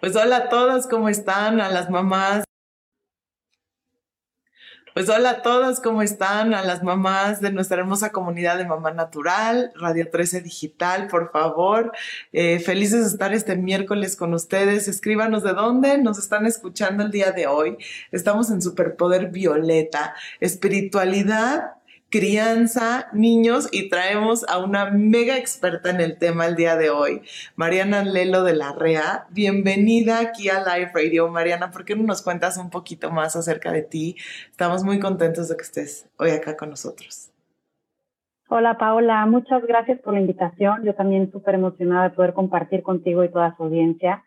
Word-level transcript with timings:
Pues 0.00 0.16
hola 0.16 0.36
a 0.36 0.48
todas, 0.48 0.86
¿cómo 0.86 1.08
están? 1.08 1.60
A 1.60 1.68
las 1.70 1.88
mamás. 1.88 2.44
Pues 4.92 5.08
hola 5.08 5.30
a 5.30 5.42
todas, 5.42 5.80
¿cómo 5.80 6.02
están? 6.02 6.54
A 6.54 6.62
las 6.62 6.82
mamás 6.82 7.40
de 7.40 7.50
nuestra 7.50 7.78
hermosa 7.78 8.12
comunidad 8.12 8.58
de 8.58 8.64
Mamá 8.64 8.92
Natural, 8.92 9.72
Radio 9.74 10.08
13 10.08 10.40
Digital, 10.40 11.08
por 11.08 11.32
favor. 11.32 11.92
Eh, 12.32 12.60
felices 12.60 13.00
de 13.00 13.08
estar 13.08 13.34
este 13.34 13.56
miércoles 13.56 14.14
con 14.14 14.34
ustedes. 14.34 14.86
Escríbanos 14.86 15.42
de 15.42 15.52
dónde 15.52 15.98
nos 15.98 16.18
están 16.18 16.46
escuchando 16.46 17.02
el 17.02 17.10
día 17.10 17.32
de 17.32 17.48
hoy. 17.48 17.76
Estamos 18.12 18.50
en 18.50 18.62
Superpoder 18.62 19.30
Violeta, 19.30 20.14
espiritualidad 20.38 21.72
crianza, 22.14 23.08
niños 23.12 23.68
y 23.72 23.88
traemos 23.88 24.48
a 24.48 24.58
una 24.58 24.88
mega 24.88 25.36
experta 25.36 25.90
en 25.90 26.00
el 26.00 26.16
tema 26.16 26.46
el 26.46 26.54
día 26.54 26.76
de 26.76 26.88
hoy, 26.88 27.22
Mariana 27.56 28.04
Lelo 28.04 28.44
de 28.44 28.54
la 28.54 28.72
REA. 28.72 29.26
Bienvenida 29.32 30.20
aquí 30.20 30.48
a 30.48 30.60
Live 30.60 30.92
Radio. 30.94 31.28
Mariana, 31.28 31.72
¿por 31.72 31.84
qué 31.84 31.96
no 31.96 32.04
nos 32.04 32.22
cuentas 32.22 32.56
un 32.56 32.70
poquito 32.70 33.10
más 33.10 33.34
acerca 33.34 33.72
de 33.72 33.82
ti? 33.82 34.14
Estamos 34.48 34.84
muy 34.84 35.00
contentos 35.00 35.48
de 35.48 35.56
que 35.56 35.62
estés 35.62 36.08
hoy 36.16 36.30
acá 36.30 36.56
con 36.56 36.70
nosotros. 36.70 37.32
Hola 38.48 38.78
Paola, 38.78 39.26
muchas 39.26 39.66
gracias 39.66 39.98
por 39.98 40.14
la 40.14 40.20
invitación. 40.20 40.84
Yo 40.84 40.94
también 40.94 41.32
súper 41.32 41.56
emocionada 41.56 42.10
de 42.10 42.14
poder 42.14 42.32
compartir 42.32 42.84
contigo 42.84 43.24
y 43.24 43.28
toda 43.32 43.56
su 43.56 43.64
audiencia. 43.64 44.22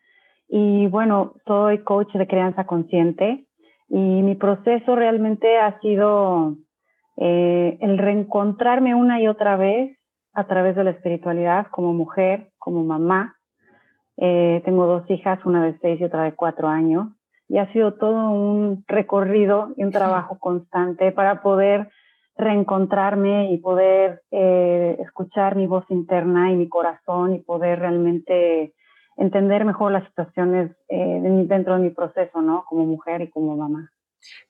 Y 0.49 0.87
bueno, 0.87 1.35
soy 1.45 1.85
coach 1.85 2.11
de 2.15 2.27
crianza 2.27 2.65
consciente 2.65 3.45
y 3.87 3.95
mi 3.97 4.35
proceso 4.35 4.93
realmente 4.93 5.57
ha 5.57 5.79
sido 5.79 6.57
eh, 7.17 7.77
el 7.81 7.97
reencontrarme 7.97 8.93
una 8.93 9.19
y 9.19 9.27
otra 9.27 9.57
vez 9.57 9.97
a 10.33 10.45
través 10.45 10.75
de 10.75 10.83
la 10.83 10.91
espiritualidad 10.91 11.67
como 11.71 11.93
mujer, 11.93 12.51
como 12.59 12.83
mamá. 12.83 13.35
Eh, 14.17 14.61
tengo 14.65 14.85
dos 14.85 15.09
hijas, 15.09 15.43
una 15.45 15.65
de 15.65 15.77
seis 15.79 15.99
y 15.99 16.03
otra 16.03 16.23
de 16.23 16.33
cuatro 16.33 16.67
años, 16.67 17.07
y 17.49 17.57
ha 17.57 17.71
sido 17.73 17.95
todo 17.95 18.29
un 18.29 18.83
recorrido 18.87 19.73
y 19.77 19.83
un 19.83 19.91
trabajo 19.91 20.37
constante 20.37 21.11
para 21.11 21.41
poder 21.41 21.89
reencontrarme 22.35 23.51
y 23.51 23.57
poder 23.57 24.21
eh, 24.29 24.97
escuchar 24.99 25.55
mi 25.55 25.65
voz 25.65 25.85
interna 25.89 26.51
y 26.51 26.55
mi 26.55 26.69
corazón 26.69 27.33
y 27.33 27.39
poder 27.39 27.79
realmente 27.79 28.75
entender 29.17 29.65
mejor 29.65 29.91
las 29.91 30.07
situaciones 30.09 30.71
dentro 30.87 31.75
de 31.75 31.81
mi 31.81 31.89
proceso, 31.89 32.39
¿no? 32.43 32.65
Como 32.65 32.85
mujer 32.85 33.21
y 33.21 33.31
como 33.31 33.57
mamá. 33.57 33.89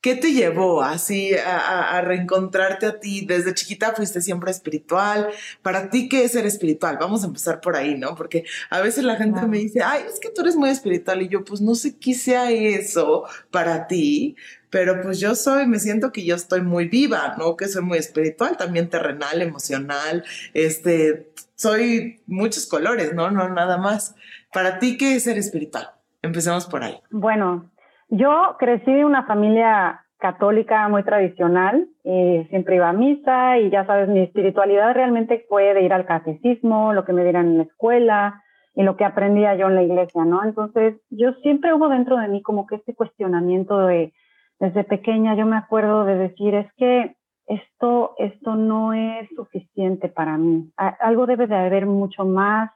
¿Qué 0.02 0.16
te 0.16 0.31
llevó 0.31 0.81
así 0.81 1.31
a, 1.36 2.00
reencontrarte 2.02 2.86
a 2.86 3.00
ti? 3.00 3.25
Desde 3.25 3.53
chiquita 3.53 3.94
fuiste 3.94 4.22
siempre 4.22 4.52
espiritual. 4.52 5.30
¿Para 5.61 5.89
ti 5.89 6.08
qué 6.08 6.23
es 6.23 6.33
ser 6.33 6.45
espiritual? 6.45 6.97
Vamos 7.00 7.23
a 7.23 7.28
empezar 7.28 7.59
por 7.61 7.75
ahí, 7.75 7.98
¿no? 7.98 8.16
Porque 8.16 8.45
a 8.70 8.81
veces 8.81 9.03
la 9.03 9.16
gente 9.16 9.45
me 9.48 9.58
dice, 9.58 9.81
ay, 9.83 10.03
es 10.11 10.20
que 10.20 10.30
tú 10.30 10.42
eres 10.42 10.55
muy 10.55 10.70
espiritual 10.70 11.22
y 11.22 11.28
yo 11.28 11.44
pues 11.44 11.61
no 11.61 11.75
sé 11.75 11.98
qué 11.98 12.14
sea 12.14 12.52
eso 12.52 13.25
para 13.52 13.88
ti, 13.88 14.36
pero 14.70 15.02
pues 15.02 15.20
yo 15.20 15.36
soy, 15.36 15.66
me 15.66 15.80
siento 15.80 16.11
que 16.11 16.25
yo 16.25 16.36
estoy 16.36 16.61
muy 16.61 16.88
viva, 16.88 17.36
¿no? 17.38 17.55
Que 17.55 17.67
soy 17.67 17.83
muy 17.83 17.98
espiritual, 17.98 18.58
también 18.58 18.89
terrenal, 18.89 19.42
emocional, 19.42 20.23
este, 20.53 21.31
soy 21.55 22.22
muchos 22.28 22.66
colores, 22.67 23.14
¿no? 23.14 23.31
No 23.31 23.50
nada 23.50 23.78
más. 23.78 24.16
Para 24.53 24.80
ti, 24.80 24.98
¿qué 24.98 25.16
es 25.16 25.23
ser 25.23 25.38
espiritual? 25.38 25.89
Empecemos 26.22 26.66
por 26.66 26.83
ahí. 26.83 27.00
Bueno, 27.09 27.70
yo 28.09 28.55
crecí 28.59 28.91
en 28.91 29.05
una 29.05 29.23
familia 29.23 30.03
católica 30.19 30.88
muy 30.89 31.03
tradicional, 31.03 31.88
y 32.03 32.45
siempre 32.49 32.75
iba 32.75 32.89
a 32.89 32.94
misa 32.94 33.59
y 33.59 33.69
ya 33.69 33.86
sabes, 33.86 34.09
mi 34.09 34.22
espiritualidad 34.22 34.94
realmente 34.94 35.45
fue 35.47 35.73
de 35.73 35.83
ir 35.83 35.94
al 35.94 36.05
catecismo, 36.05 36.94
lo 36.94 37.05
que 37.05 37.14
me 37.14 37.23
dieran 37.23 37.47
en 37.47 37.58
la 37.58 37.64
escuela 37.64 38.41
y 38.73 38.83
lo 38.83 38.95
que 38.95 39.05
aprendía 39.05 39.55
yo 39.55 39.67
en 39.67 39.75
la 39.75 39.83
iglesia, 39.83 40.25
¿no? 40.25 40.44
Entonces, 40.44 40.95
yo 41.09 41.33
siempre 41.44 41.73
hubo 41.73 41.89
dentro 41.89 42.17
de 42.17 42.27
mí 42.27 42.42
como 42.42 42.65
que 42.65 42.76
este 42.76 42.95
cuestionamiento 42.95 43.86
de, 43.86 44.14
desde 44.59 44.83
pequeña, 44.83 45.36
yo 45.36 45.45
me 45.45 45.58
acuerdo 45.58 46.05
de 46.05 46.15
decir, 46.15 46.55
es 46.55 46.71
que 46.73 47.15
esto, 47.48 48.14
esto 48.17 48.55
no 48.55 48.93
es 48.93 49.30
suficiente 49.36 50.09
para 50.09 50.37
mí, 50.37 50.71
algo 50.77 51.26
debe 51.26 51.48
de 51.48 51.55
haber 51.55 51.86
mucho 51.86 52.26
más 52.26 52.71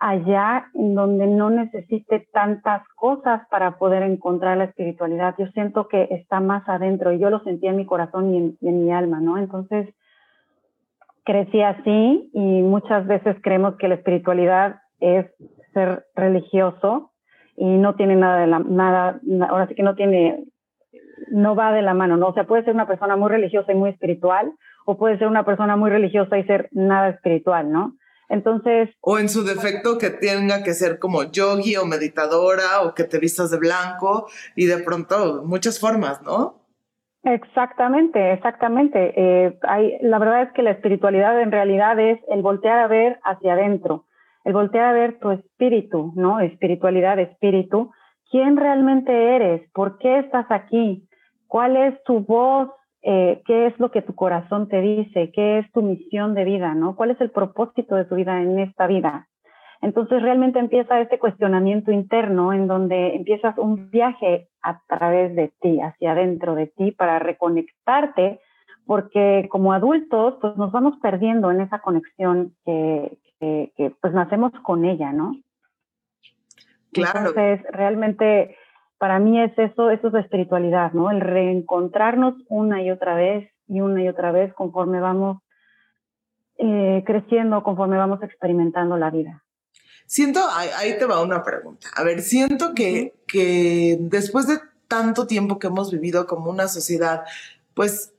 allá 0.00 0.68
en 0.74 0.94
donde 0.94 1.26
no 1.26 1.50
necesite 1.50 2.28
tantas 2.32 2.86
cosas 2.94 3.42
para 3.50 3.78
poder 3.78 4.02
encontrar 4.02 4.56
la 4.56 4.64
espiritualidad. 4.64 5.34
Yo 5.38 5.46
siento 5.48 5.88
que 5.88 6.08
está 6.10 6.40
más 6.40 6.68
adentro 6.68 7.12
y 7.12 7.18
yo 7.18 7.30
lo 7.30 7.40
sentía 7.40 7.70
en 7.70 7.76
mi 7.76 7.86
corazón 7.86 8.32
y 8.34 8.56
en, 8.60 8.84
mi 8.84 8.92
alma, 8.92 9.20
¿no? 9.20 9.38
Entonces, 9.38 9.88
crecí 11.24 11.60
así 11.62 12.30
y 12.32 12.62
muchas 12.62 13.06
veces 13.06 13.36
creemos 13.42 13.76
que 13.76 13.88
la 13.88 13.96
espiritualidad 13.96 14.80
es 15.00 15.26
ser 15.74 16.06
religioso 16.14 17.12
y 17.56 17.66
no 17.66 17.96
tiene 17.96 18.14
nada 18.14 18.40
de 18.40 18.46
la, 18.46 18.60
nada, 18.60 19.20
ahora 19.48 19.66
sí 19.66 19.74
que 19.74 19.82
no 19.82 19.96
tiene, 19.96 20.44
no 21.32 21.56
va 21.56 21.72
de 21.72 21.82
la 21.82 21.92
mano, 21.92 22.16
¿no? 22.16 22.28
O 22.28 22.34
sea, 22.34 22.44
puede 22.44 22.64
ser 22.64 22.74
una 22.74 22.86
persona 22.86 23.16
muy 23.16 23.30
religiosa 23.30 23.72
y 23.72 23.74
muy 23.74 23.90
espiritual 23.90 24.52
o 24.86 24.96
puede 24.96 25.18
ser 25.18 25.26
una 25.26 25.44
persona 25.44 25.76
muy 25.76 25.90
religiosa 25.90 26.38
y 26.38 26.44
ser 26.44 26.68
nada 26.70 27.08
espiritual, 27.08 27.70
¿no? 27.72 27.94
Entonces. 28.28 28.90
O 29.00 29.18
en 29.18 29.28
su 29.28 29.44
defecto 29.44 29.98
que 29.98 30.10
tenga 30.10 30.62
que 30.62 30.74
ser 30.74 30.98
como 30.98 31.24
yogi 31.24 31.76
o 31.76 31.86
meditadora 31.86 32.82
o 32.82 32.94
que 32.94 33.04
te 33.04 33.18
vistas 33.18 33.50
de 33.50 33.58
blanco 33.58 34.28
y 34.54 34.66
de 34.66 34.78
pronto 34.78 35.42
muchas 35.44 35.80
formas, 35.80 36.22
¿no? 36.22 36.58
Exactamente, 37.24 38.32
exactamente. 38.32 39.12
Eh, 39.16 39.58
hay, 39.62 39.98
la 40.02 40.18
verdad 40.18 40.42
es 40.42 40.52
que 40.52 40.62
la 40.62 40.70
espiritualidad 40.70 41.40
en 41.40 41.52
realidad 41.52 41.98
es 41.98 42.20
el 42.28 42.42
voltear 42.42 42.78
a 42.78 42.86
ver 42.86 43.18
hacia 43.24 43.54
adentro, 43.54 44.06
el 44.44 44.52
voltear 44.52 44.86
a 44.86 44.92
ver 44.92 45.18
tu 45.18 45.30
espíritu, 45.30 46.12
¿no? 46.14 46.40
Espiritualidad, 46.40 47.18
espíritu. 47.18 47.90
¿Quién 48.30 48.56
realmente 48.56 49.36
eres? 49.36 49.68
¿Por 49.72 49.98
qué 49.98 50.18
estás 50.18 50.46
aquí? 50.50 51.08
¿Cuál 51.46 51.76
es 51.76 52.02
tu 52.04 52.20
voz 52.20 52.68
eh, 53.02 53.42
qué 53.46 53.66
es 53.66 53.78
lo 53.78 53.90
que 53.90 54.02
tu 54.02 54.14
corazón 54.14 54.68
te 54.68 54.80
dice, 54.80 55.30
qué 55.32 55.58
es 55.58 55.70
tu 55.72 55.82
misión 55.82 56.34
de 56.34 56.44
vida, 56.44 56.74
¿no? 56.74 56.96
¿Cuál 56.96 57.12
es 57.12 57.20
el 57.20 57.30
propósito 57.30 57.94
de 57.94 58.04
tu 58.04 58.16
vida 58.16 58.42
en 58.42 58.58
esta 58.58 58.86
vida? 58.86 59.28
Entonces 59.80 60.20
realmente 60.20 60.58
empieza 60.58 61.00
este 61.00 61.20
cuestionamiento 61.20 61.92
interno 61.92 62.52
en 62.52 62.66
donde 62.66 63.14
empiezas 63.14 63.56
un 63.58 63.90
viaje 63.90 64.48
a 64.62 64.80
través 64.88 65.36
de 65.36 65.52
ti, 65.60 65.80
hacia 65.80 66.12
adentro 66.12 66.56
de 66.56 66.66
ti, 66.66 66.90
para 66.90 67.20
reconectarte, 67.20 68.40
porque 68.86 69.46
como 69.48 69.72
adultos 69.72 70.34
pues 70.40 70.56
nos 70.56 70.72
vamos 70.72 70.96
perdiendo 71.00 71.52
en 71.52 71.60
esa 71.60 71.78
conexión 71.78 72.54
que, 72.64 73.18
que 73.38 73.92
pues 74.00 74.12
nacemos 74.12 74.52
con 74.62 74.84
ella, 74.84 75.12
¿no? 75.12 75.36
Claro. 76.92 77.18
Entonces 77.20 77.62
realmente 77.70 78.56
para 78.98 79.18
mí 79.18 79.40
es 79.40 79.56
eso, 79.58 79.90
eso 79.90 80.08
es 80.08 80.12
la 80.12 80.20
espiritualidad, 80.20 80.92
¿no? 80.92 81.10
El 81.10 81.20
reencontrarnos 81.20 82.34
una 82.48 82.82
y 82.82 82.90
otra 82.90 83.14
vez 83.14 83.50
y 83.68 83.80
una 83.80 84.02
y 84.02 84.08
otra 84.08 84.32
vez 84.32 84.52
conforme 84.54 85.00
vamos 85.00 85.40
eh, 86.58 87.04
creciendo, 87.06 87.62
conforme 87.62 87.96
vamos 87.96 88.22
experimentando 88.22 88.96
la 88.96 89.10
vida. 89.10 89.44
Siento, 90.06 90.40
ahí, 90.50 90.98
te 90.98 91.04
va 91.04 91.22
una 91.22 91.42
pregunta. 91.42 91.88
A 91.94 92.02
ver, 92.02 92.22
siento 92.22 92.74
que, 92.74 93.14
que 93.26 93.98
después 94.00 94.48
de 94.48 94.58
tanto 94.88 95.26
tiempo 95.26 95.58
que 95.58 95.66
hemos 95.66 95.92
vivido 95.92 96.26
como 96.26 96.50
una 96.50 96.66
sociedad, 96.66 97.24
pues 97.74 98.14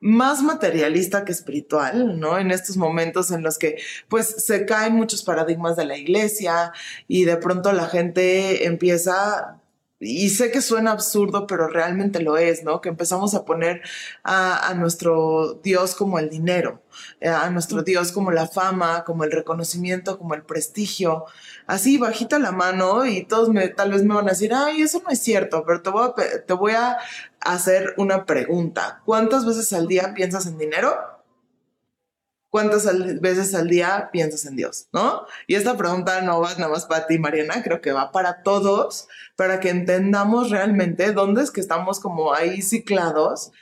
más 0.00 0.42
materialista 0.42 1.24
que 1.24 1.30
espiritual, 1.30 2.18
¿no? 2.18 2.36
En 2.38 2.50
estos 2.50 2.76
momentos 2.76 3.30
en 3.30 3.42
los 3.42 3.56
que 3.56 3.76
pues 4.08 4.26
se 4.26 4.66
caen 4.66 4.94
muchos 4.94 5.22
paradigmas 5.22 5.76
de 5.76 5.84
la 5.84 5.96
iglesia 5.96 6.72
y 7.06 7.24
de 7.24 7.36
pronto 7.36 7.72
la 7.72 7.86
gente 7.86 8.66
empieza 8.66 9.61
y 10.02 10.30
sé 10.30 10.50
que 10.50 10.60
suena 10.60 10.90
absurdo, 10.90 11.46
pero 11.46 11.68
realmente 11.68 12.20
lo 12.20 12.36
es, 12.36 12.64
¿no? 12.64 12.80
Que 12.80 12.88
empezamos 12.88 13.34
a 13.34 13.44
poner 13.44 13.82
a, 14.24 14.74
nuestro 14.74 15.60
Dios 15.62 15.94
como 15.94 16.18
el 16.18 16.28
dinero, 16.28 16.82
eh, 17.20 17.28
a 17.28 17.48
nuestro 17.50 17.82
Dios 17.82 18.10
como 18.10 18.32
la 18.32 18.48
fama, 18.48 19.04
como 19.04 19.22
el 19.22 19.30
reconocimiento, 19.30 20.18
como 20.18 20.34
el 20.34 20.42
prestigio. 20.42 21.26
Así, 21.66 21.98
bajita 21.98 22.40
la 22.40 22.50
mano 22.50 23.06
y 23.06 23.24
todos 23.24 23.48
me, 23.50 23.68
tal 23.68 23.92
vez 23.92 24.02
me 24.02 24.14
van 24.14 24.26
a 24.26 24.32
decir, 24.32 24.52
ay, 24.52 24.82
eso 24.82 25.00
no 25.04 25.10
es 25.10 25.20
cierto, 25.20 25.64
pero 25.64 25.82
te 25.82 25.90
voy 25.90 26.04
a, 26.04 26.44
te 26.46 26.52
voy 26.52 26.72
a 26.72 26.98
hacer 27.40 27.94
una 27.96 28.26
pregunta. 28.26 29.02
¿Cuántas 29.04 29.46
veces 29.46 29.72
al 29.72 29.86
día 29.86 30.14
piensas 30.14 30.46
en 30.46 30.58
dinero? 30.58 31.21
¿Cuántas 32.52 32.86
veces 33.22 33.54
al 33.54 33.68
día 33.68 34.10
piensas 34.12 34.44
en 34.44 34.56
Dios? 34.56 34.86
¿No? 34.92 35.24
Y 35.46 35.54
esta 35.54 35.74
pregunta 35.78 36.20
no 36.20 36.38
va 36.38 36.52
nada 36.56 36.68
más 36.68 36.84
para 36.84 37.06
ti, 37.06 37.18
Mariana, 37.18 37.62
creo 37.62 37.80
que 37.80 37.92
va 37.92 38.12
para 38.12 38.42
todos, 38.42 39.08
para 39.36 39.58
que 39.58 39.70
entendamos 39.70 40.50
realmente 40.50 41.12
dónde 41.12 41.42
es 41.44 41.50
que 41.50 41.62
estamos 41.62 41.98
como 41.98 42.34
ahí 42.34 42.60
ciclados 42.60 43.52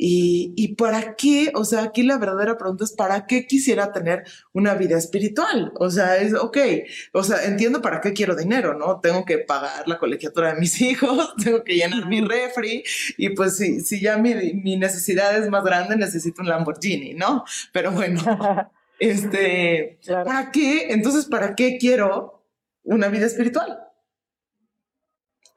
y, 0.00 0.54
y, 0.56 0.76
para 0.76 1.16
qué, 1.16 1.50
o 1.56 1.64
sea, 1.64 1.82
aquí 1.82 2.04
la 2.04 2.18
verdadera 2.18 2.56
pregunta 2.56 2.84
es, 2.84 2.92
¿para 2.92 3.26
qué 3.26 3.48
quisiera 3.48 3.90
tener 3.92 4.22
una 4.52 4.74
vida 4.74 4.96
espiritual? 4.96 5.72
O 5.74 5.90
sea, 5.90 6.16
es, 6.18 6.34
ok, 6.34 6.56
o 7.12 7.24
sea, 7.24 7.44
entiendo 7.44 7.82
para 7.82 8.00
qué 8.00 8.12
quiero 8.12 8.36
dinero, 8.36 8.74
¿no? 8.74 9.00
Tengo 9.00 9.24
que 9.24 9.38
pagar 9.38 9.88
la 9.88 9.98
colegiatura 9.98 10.54
de 10.54 10.60
mis 10.60 10.80
hijos, 10.82 11.34
tengo 11.42 11.64
que 11.64 11.74
llenar 11.74 12.06
mi 12.06 12.20
refri 12.20 12.84
y 13.16 13.30
pues 13.30 13.56
si, 13.56 13.80
si 13.80 14.00
ya 14.00 14.18
mi, 14.18 14.34
mi 14.54 14.76
necesidad 14.76 15.36
es 15.36 15.50
más 15.50 15.64
grande, 15.64 15.96
necesito 15.96 16.42
un 16.42 16.48
Lamborghini, 16.48 17.14
¿no? 17.14 17.44
Pero 17.72 17.90
bueno, 17.90 18.20
este, 19.00 19.98
¿para 20.06 20.52
qué? 20.52 20.92
Entonces, 20.92 21.26
¿para 21.26 21.56
qué 21.56 21.76
quiero 21.76 22.44
una 22.84 23.08
vida 23.08 23.26
espiritual? 23.26 23.80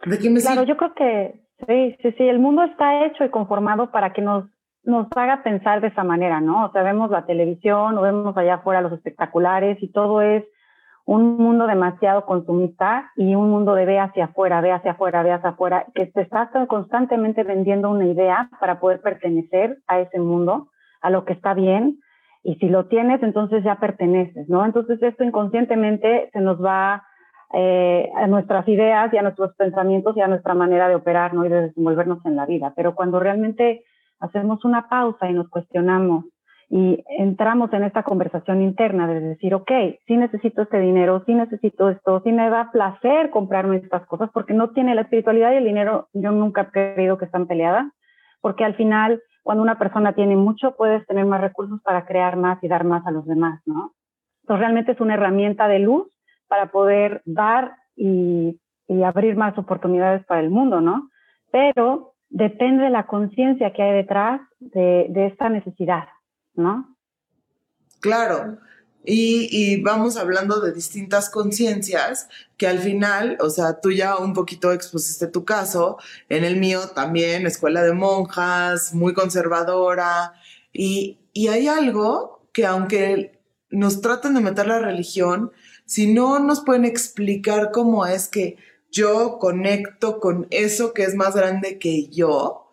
¿De 0.03 0.17
qué 0.17 0.31
me 0.31 0.41
Claro, 0.41 0.63
yo 0.63 0.75
creo 0.77 0.95
que 0.95 1.41
sí, 1.67 1.97
sí, 2.01 2.11
sí, 2.17 2.27
el 2.27 2.39
mundo 2.39 2.63
está 2.63 3.05
hecho 3.05 3.23
y 3.23 3.29
conformado 3.29 3.91
para 3.91 4.13
que 4.13 4.21
nos, 4.21 4.45
nos 4.83 5.07
haga 5.15 5.43
pensar 5.43 5.81
de 5.81 5.87
esa 5.87 6.03
manera, 6.03 6.41
¿no? 6.41 6.65
O 6.65 6.71
sea, 6.71 6.83
vemos 6.83 7.09
la 7.09 7.25
televisión 7.25 7.97
o 7.97 8.01
vemos 8.01 8.35
allá 8.37 8.55
afuera 8.55 8.81
los 8.81 8.93
espectaculares 8.93 9.77
y 9.81 9.91
todo 9.91 10.21
es 10.21 10.43
un 11.05 11.37
mundo 11.37 11.67
demasiado 11.67 12.25
consumista 12.25 13.11
y 13.15 13.35
un 13.35 13.49
mundo 13.49 13.73
de 13.75 13.85
ve 13.85 13.99
hacia 13.99 14.25
afuera, 14.25 14.61
ve 14.61 14.71
hacia 14.71 14.91
afuera, 14.91 15.23
ve 15.23 15.31
hacia 15.31 15.49
afuera, 15.49 15.85
que 15.95 16.05
te 16.05 16.21
está 16.21 16.49
constantemente 16.67 17.43
vendiendo 17.43 17.89
una 17.89 18.05
idea 18.05 18.49
para 18.59 18.79
poder 18.79 19.01
pertenecer 19.01 19.79
a 19.87 19.99
ese 19.99 20.19
mundo, 20.19 20.69
a 21.01 21.09
lo 21.09 21.25
que 21.25 21.33
está 21.33 21.53
bien, 21.53 21.99
y 22.43 22.55
si 22.55 22.69
lo 22.69 22.85
tienes, 22.85 23.21
entonces 23.23 23.63
ya 23.63 23.75
perteneces, 23.75 24.49
¿no? 24.49 24.65
Entonces 24.65 25.01
esto 25.01 25.23
inconscientemente 25.23 26.29
se 26.33 26.39
nos 26.39 26.63
va 26.63 27.03
eh, 27.53 28.09
a 28.15 28.27
nuestras 28.27 28.67
ideas 28.67 29.13
y 29.13 29.17
a 29.17 29.21
nuestros 29.21 29.53
pensamientos 29.55 30.15
y 30.15 30.21
a 30.21 30.27
nuestra 30.27 30.53
manera 30.53 30.87
de 30.87 30.95
operar, 30.95 31.33
¿no? 31.33 31.45
Y 31.45 31.49
de 31.49 31.61
desenvolvernos 31.63 32.25
en 32.25 32.35
la 32.35 32.45
vida. 32.45 32.73
Pero 32.75 32.95
cuando 32.95 33.19
realmente 33.19 33.83
hacemos 34.19 34.63
una 34.63 34.87
pausa 34.87 35.29
y 35.29 35.33
nos 35.33 35.49
cuestionamos 35.49 36.25
y 36.69 37.03
entramos 37.17 37.73
en 37.73 37.83
esta 37.83 38.03
conversación 38.03 38.61
interna 38.61 39.05
de 39.05 39.19
decir, 39.19 39.53
ok, 39.53 39.69
sí 40.07 40.15
necesito 40.15 40.61
este 40.61 40.79
dinero, 40.79 41.21
sí 41.25 41.33
necesito 41.33 41.89
esto, 41.89 42.21
sí 42.23 42.31
me 42.31 42.49
da 42.49 42.71
placer 42.71 43.29
comprarme 43.29 43.75
estas 43.75 44.05
cosas, 44.05 44.29
porque 44.33 44.53
no 44.53 44.69
tiene 44.69 44.95
la 44.95 45.01
espiritualidad 45.01 45.51
y 45.51 45.57
el 45.57 45.65
dinero, 45.65 46.07
yo 46.13 46.31
nunca 46.31 46.69
he 46.73 46.93
creído 46.93 47.17
que 47.17 47.25
están 47.25 47.47
peleadas, 47.47 47.91
porque 48.39 48.63
al 48.63 48.75
final, 48.75 49.21
cuando 49.43 49.63
una 49.63 49.77
persona 49.77 50.13
tiene 50.13 50.37
mucho, 50.37 50.77
puedes 50.77 51.05
tener 51.07 51.25
más 51.25 51.41
recursos 51.41 51.81
para 51.81 52.05
crear 52.05 52.37
más 52.37 52.63
y 52.63 52.69
dar 52.69 52.85
más 52.85 53.05
a 53.05 53.11
los 53.11 53.25
demás, 53.25 53.59
¿no? 53.65 53.91
Entonces 54.43 54.61
realmente 54.61 54.93
es 54.93 55.01
una 55.01 55.15
herramienta 55.15 55.67
de 55.67 55.79
luz 55.79 56.10
para 56.51 56.69
poder 56.69 57.21
dar 57.23 57.77
y, 57.95 58.59
abrir 59.05 59.37
más 59.37 59.57
oportunidades 59.57 60.25
para 60.25 60.41
el 60.41 60.49
mundo, 60.49 60.81
¿no? 60.81 61.09
Pero 61.49 62.13
depende 62.29 62.83
de 62.83 62.89
la 62.89 63.07
conciencia 63.07 63.71
que 63.71 63.81
hay 63.81 63.93
detrás 63.93 64.41
de, 64.59 65.27
esta 65.27 65.47
necesidad. 65.47 66.09
¿no? 66.55 66.93
Claro. 68.01 68.57
Y, 69.05 69.81
vamos 69.81 70.17
hablando 70.17 70.59
de 70.59 70.73
distintas 70.73 71.29
conciencias 71.29 72.27
que 72.57 72.67
al 72.67 72.79
final, 72.79 73.37
o 73.39 73.49
sea, 73.49 73.79
tú 73.79 73.93
ya 73.93 74.17
un 74.17 74.33
poquito 74.33 74.73
expusiste 74.73 75.27
tu 75.27 75.45
caso, 75.45 75.97
en 76.27 76.43
el 76.43 76.57
mío 76.57 76.81
también, 76.93 77.47
escuela 77.47 77.81
de 77.83 77.93
monjas, 77.93 78.93
muy 78.93 79.13
conservadora, 79.13 80.33
y, 80.73 81.17
y 81.31 81.47
hay 81.47 81.69
algo 81.69 82.45
que 82.51 82.65
aunque 82.65 83.39
nos 83.69 84.01
traten 84.01 84.33
de 84.33 84.41
meter 84.41 84.67
la 84.67 84.79
religión, 84.79 85.53
si 85.85 86.11
no 86.13 86.39
nos 86.39 86.61
pueden 86.61 86.85
explicar 86.85 87.71
cómo 87.71 88.05
es 88.05 88.27
que 88.27 88.57
yo 88.91 89.39
conecto 89.39 90.19
con 90.19 90.47
eso 90.49 90.93
que 90.93 91.03
es 91.03 91.15
más 91.15 91.35
grande 91.35 91.79
que 91.79 92.07
yo, 92.07 92.70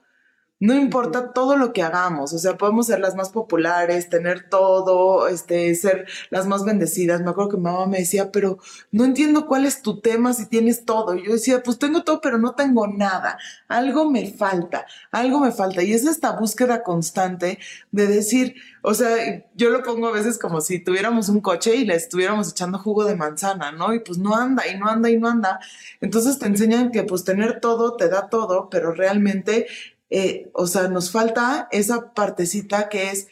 no 0.60 0.74
importa 0.74 1.32
todo 1.32 1.56
lo 1.56 1.72
que 1.72 1.82
hagamos, 1.82 2.32
o 2.32 2.38
sea, 2.38 2.56
podemos 2.56 2.86
ser 2.86 2.98
las 2.98 3.14
más 3.14 3.30
populares, 3.30 4.08
tener 4.08 4.48
todo, 4.48 5.28
este, 5.28 5.72
ser 5.76 6.06
las 6.30 6.46
más 6.48 6.64
bendecidas. 6.64 7.20
Me 7.20 7.30
acuerdo 7.30 7.50
que 7.50 7.56
mi 7.58 7.64
mamá 7.64 7.86
me 7.86 7.98
decía, 7.98 8.32
pero 8.32 8.58
no 8.90 9.04
entiendo 9.04 9.46
cuál 9.46 9.66
es 9.66 9.82
tu 9.82 10.00
tema 10.00 10.32
si 10.34 10.46
tienes 10.46 10.84
todo. 10.84 11.14
Y 11.14 11.24
yo 11.24 11.32
decía, 11.32 11.62
pues 11.62 11.78
tengo 11.78 12.02
todo, 12.02 12.20
pero 12.20 12.38
no 12.38 12.54
tengo 12.54 12.88
nada. 12.88 13.38
Algo 13.68 14.10
me 14.10 14.32
falta, 14.32 14.86
algo 15.12 15.40
me 15.40 15.52
falta. 15.52 15.82
Y 15.82 15.92
es 15.92 16.04
esta 16.04 16.32
búsqueda 16.32 16.82
constante 16.82 17.58
de 17.92 18.06
decir, 18.08 18.56
o 18.82 18.94
sea, 18.94 19.44
yo 19.54 19.70
lo 19.70 19.82
pongo 19.82 20.08
a 20.08 20.12
veces 20.12 20.38
como 20.38 20.60
si 20.60 20.80
tuviéramos 20.80 21.28
un 21.28 21.40
coche 21.40 21.76
y 21.76 21.84
le 21.84 21.94
estuviéramos 21.94 22.50
echando 22.50 22.78
jugo 22.78 23.04
de 23.04 23.16
manzana, 23.16 23.70
¿no? 23.70 23.94
Y 23.94 24.00
pues 24.00 24.18
no 24.18 24.34
anda 24.34 24.66
y 24.66 24.76
no 24.78 24.88
anda 24.88 25.08
y 25.10 25.18
no 25.18 25.28
anda. 25.28 25.60
Entonces 26.00 26.38
te 26.38 26.46
enseñan 26.46 26.90
que 26.90 27.04
pues 27.04 27.24
tener 27.24 27.60
todo 27.60 27.96
te 27.96 28.08
da 28.08 28.28
todo, 28.28 28.68
pero 28.70 28.92
realmente 28.92 29.66
eh, 30.10 30.50
o 30.54 30.66
sea, 30.66 30.88
nos 30.88 31.10
falta 31.10 31.68
esa 31.70 32.14
partecita 32.14 32.88
que 32.88 33.10
es 33.10 33.28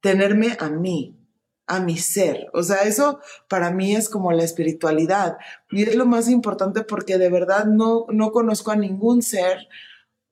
tenerme 0.00 0.56
a 0.60 0.68
mí, 0.68 1.16
a 1.66 1.80
mi 1.80 1.96
ser. 1.96 2.48
O 2.52 2.62
sea, 2.62 2.82
eso 2.82 3.20
para 3.48 3.70
mí 3.70 3.94
es 3.94 4.08
como 4.08 4.32
la 4.32 4.44
espiritualidad. 4.44 5.38
Y 5.70 5.82
es 5.82 5.94
lo 5.94 6.06
más 6.06 6.28
importante 6.28 6.82
porque 6.82 7.18
de 7.18 7.30
verdad 7.30 7.66
no, 7.66 8.06
no 8.08 8.32
conozco 8.32 8.70
a 8.70 8.76
ningún 8.76 9.22
ser 9.22 9.68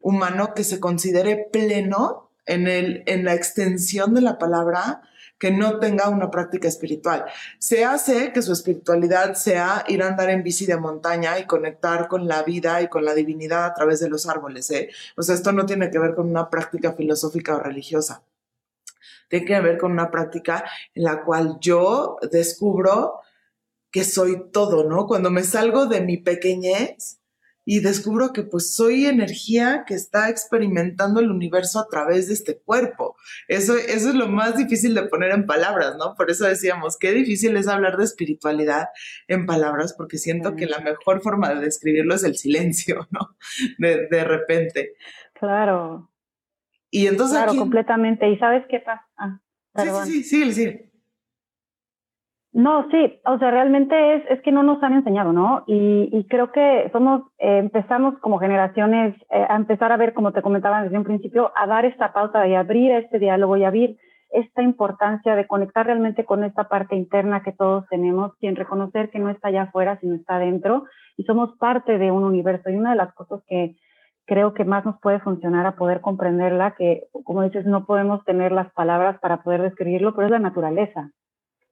humano 0.00 0.55
que 0.55 0.65
se 0.65 0.81
considere 0.81 1.49
pleno 1.53 2.31
en, 2.47 2.67
el, 2.67 3.03
en 3.06 3.25
la 3.25 3.35
extensión 3.35 4.15
de 4.15 4.20
la 4.20 4.38
palabra 4.38 5.03
que 5.38 5.50
no 5.50 5.79
tenga 5.79 6.08
una 6.08 6.31
práctica 6.31 6.69
espiritual. 6.69 7.25
Se 7.58 7.85
hace 7.85 8.32
que 8.32 8.43
su 8.43 8.52
espiritualidad 8.52 9.35
sea 9.35 9.85
ir 9.88 10.02
a 10.02 10.08
andar 10.08 10.31
en 10.31 10.43
bici 10.43 10.67
de 10.67 10.76
montaña 10.76 11.38
y 11.38 11.46
conectar 11.46 12.08
con 12.08 12.26
la 12.26 12.43
vida 12.43 12.82
y 12.82 12.88
con 12.88 13.05
la 13.05 13.14
divinidad 13.14 13.64
a 13.64 13.75
través 13.75 14.00
de 14.00 14.08
los 14.08 14.29
árboles. 14.29 14.70
¿eh? 14.70 14.90
O 15.17 15.23
sea, 15.23 15.35
esto 15.35 15.52
no 15.52 15.67
tiene 15.67 15.90
que 15.90 15.99
ver 15.99 16.14
con 16.14 16.29
una 16.29 16.50
práctica 16.50 16.93
filosófica 16.93 17.56
o 17.56 17.61
religiosa. 17.61 18.23
Tiene 19.29 19.46
que 19.46 19.61
ver 19.61 19.79
con 19.79 19.93
una 19.93 20.11
práctica 20.11 20.64
en 20.94 21.05
la 21.05 21.23
cual 21.23 21.58
yo 21.61 22.17
descubro 22.31 23.20
que 23.91 24.05
soy 24.05 24.50
todo, 24.50 24.84
¿no? 24.84 25.06
Cuando 25.06 25.31
me 25.31 25.44
salgo 25.44 25.87
de 25.87 26.00
mi 26.00 26.17
pequeñez 26.17 27.18
y 27.70 27.81
descubro 27.81 28.32
que 28.32 28.44
pues 28.44 28.75
soy 28.75 29.05
energía 29.05 29.85
que 29.87 29.93
está 29.93 30.31
experimentando 30.31 31.20
el 31.20 31.31
universo 31.31 31.79
a 31.79 31.87
través 31.87 32.26
de 32.29 32.32
este 32.32 32.59
cuerpo. 32.59 33.15
Eso, 33.47 33.76
eso 33.76 34.09
es 34.09 34.15
lo 34.15 34.26
más 34.26 34.56
difícil 34.56 34.94
de 34.94 35.03
poner 35.03 35.32
en 35.32 35.44
palabras, 35.44 35.94
¿no? 35.99 36.15
Por 36.15 36.31
eso 36.31 36.47
decíamos, 36.47 36.97
qué 36.99 37.12
difícil 37.12 37.55
es 37.59 37.69
hablar 37.69 37.99
de 37.99 38.05
espiritualidad 38.05 38.87
en 39.26 39.44
palabras, 39.44 39.94
porque 39.99 40.17
siento 40.17 40.56
que 40.56 40.65
la 40.65 40.79
mejor 40.79 41.20
forma 41.20 41.53
de 41.53 41.61
describirlo 41.61 42.15
es 42.15 42.25
el 42.25 42.37
silencio, 42.37 43.06
¿no? 43.11 43.37
De, 43.76 44.09
de 44.09 44.25
repente. 44.25 44.94
Claro. 45.35 46.11
Y 46.91 47.06
entonces... 47.06 47.37
Claro, 47.37 47.55
completamente. 47.55 48.31
¿Y 48.31 48.38
sabes 48.38 48.65
qué 48.70 48.81
pasa? 48.81 49.06
Ah, 49.19 49.43
sí, 49.76 49.91
sí, 50.06 50.23
sí, 50.23 50.53
sí, 50.53 50.53
sí. 50.55 50.88
No, 52.52 52.88
sí, 52.90 53.20
o 53.26 53.38
sea, 53.38 53.50
realmente 53.50 54.14
es, 54.14 54.22
es 54.30 54.40
que 54.40 54.52
no 54.52 54.62
nos 54.62 54.82
han 54.82 54.94
enseñado, 54.94 55.32
¿no? 55.32 55.64
Y, 55.66 56.08
y 56.10 56.24
creo 56.28 56.50
que 56.50 56.88
somos, 56.92 57.22
eh, 57.38 57.58
empezamos 57.58 58.18
como 58.20 58.38
generaciones 58.38 59.14
eh, 59.30 59.46
a 59.48 59.54
empezar 59.54 59.92
a 59.92 59.98
ver, 59.98 60.14
como 60.14 60.32
te 60.32 60.40
comentaba 60.40 60.82
desde 60.82 60.96
un 60.96 61.04
principio, 61.04 61.52
a 61.54 61.66
dar 61.66 61.84
esta 61.84 62.12
pauta 62.12 62.46
y 62.48 62.54
abrir 62.54 62.90
este 62.92 63.18
diálogo 63.18 63.56
y 63.56 63.64
abrir 63.64 63.98
esta 64.30 64.62
importancia 64.62 65.36
de 65.36 65.46
conectar 65.46 65.86
realmente 65.86 66.24
con 66.24 66.43
esta 66.43 66.69
parte 66.69 66.96
interna 66.96 67.43
que 67.43 67.52
todos 67.52 67.86
tenemos, 67.88 68.32
sin 68.40 68.56
reconocer 68.56 69.10
que 69.10 69.19
no 69.19 69.31
está 69.31 69.48
allá 69.48 69.62
afuera, 69.64 69.98
sino 70.00 70.14
está 70.14 70.36
adentro, 70.36 70.84
y 71.17 71.24
somos 71.24 71.56
parte 71.58 71.98
de 71.98 72.10
un 72.10 72.24
universo. 72.24 72.70
Y 72.70 72.76
una 72.76 72.90
de 72.90 72.96
las 72.96 73.12
cosas 73.14 73.43
que 73.46 73.76
creo 74.26 74.55
que 74.55 74.64
más 74.64 74.84
nos 74.84 74.98
puede 75.00 75.20
funcionar 75.20 75.67
a 75.67 75.76
poder 75.76 76.00
comprenderla, 76.00 76.74
que 76.76 77.05
como 77.24 77.43
dices, 77.43 77.67
no 77.67 77.84
podemos 77.86 78.24
tener 78.24 78.52
las 78.52 78.72
palabras 78.72 79.19
para 79.20 79.43
poder 79.43 79.62
describirlo, 79.62 80.14
pero 80.14 80.26
es 80.26 80.31
la 80.31 80.38
naturaleza. 80.38 81.10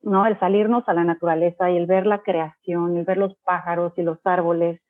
¿No? 0.03 0.27
El 0.27 0.39
salirnos 0.39 0.89
a 0.89 0.95
la 0.95 1.05
naturaleza 1.05 1.71
y 1.71 1.77
el 1.77 1.87
ver 1.87 2.07
la 2.07 2.19
creación, 2.19 2.97
el 2.97 3.05
ver 3.05 3.19
los 3.19 3.35
pájaros 3.45 3.93
y 3.97 4.03
los 4.03 4.19
árboles 4.25 4.81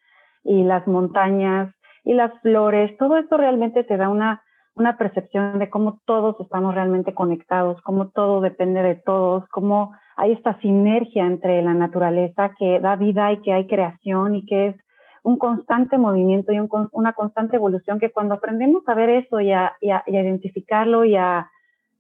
y 0.45 0.63
las 0.63 0.87
montañas 0.87 1.75
y 2.05 2.15
las 2.15 2.33
flores, 2.41 2.97
todo 2.99 3.17
esto 3.17 3.37
realmente 3.37 3.83
te 3.83 3.97
da 3.97 4.09
una, 4.09 4.43
una 4.75 4.97
percepción 4.97 5.59
de 5.59 5.71
cómo 5.71 6.01
todos 6.05 6.37
estamos 6.41 6.75
realmente 6.75 7.15
conectados, 7.15 7.81
cómo 7.83 8.11
todo 8.11 8.41
depende 8.41 8.83
de 8.83 8.95
todos, 8.95 9.45
cómo 9.49 9.93
hay 10.17 10.33
esta 10.33 10.59
sinergia 10.61 11.27
entre 11.27 11.63
la 11.63 11.75
naturaleza 11.75 12.55
que 12.59 12.79
da 12.79 12.97
vida 12.97 13.33
y 13.33 13.43
que 13.43 13.53
hay 13.53 13.67
creación 13.67 14.37
y 14.37 14.47
que 14.47 14.69
es 14.69 14.77
un 15.25 15.39
constante 15.39 15.99
movimiento 15.99 16.53
y 16.53 16.61
una 16.93 17.13
constante 17.15 17.57
evolución 17.57 17.99
que 17.99 18.13
cuando 18.13 18.35
aprendemos 18.35 18.85
a 18.87 18.95
ver 18.95 19.11
eso 19.11 19.41
y 19.41 19.51
a, 19.51 19.75
y 19.81 19.91
a 19.91 20.05
identificarlo 20.07 21.05
y 21.05 21.17
a, 21.17 21.51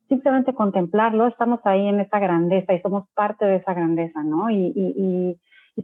simplemente 0.08 0.54
contemplarlo, 0.54 1.26
estamos 1.26 1.60
ahí 1.64 1.86
en 1.86 2.00
esa 2.00 2.18
grandeza 2.18 2.74
y 2.74 2.80
somos 2.80 3.08
parte 3.14 3.44
de 3.44 3.56
esa 3.56 3.74
grandeza, 3.74 4.22
¿no? 4.22 4.50
Y, 4.50 5.38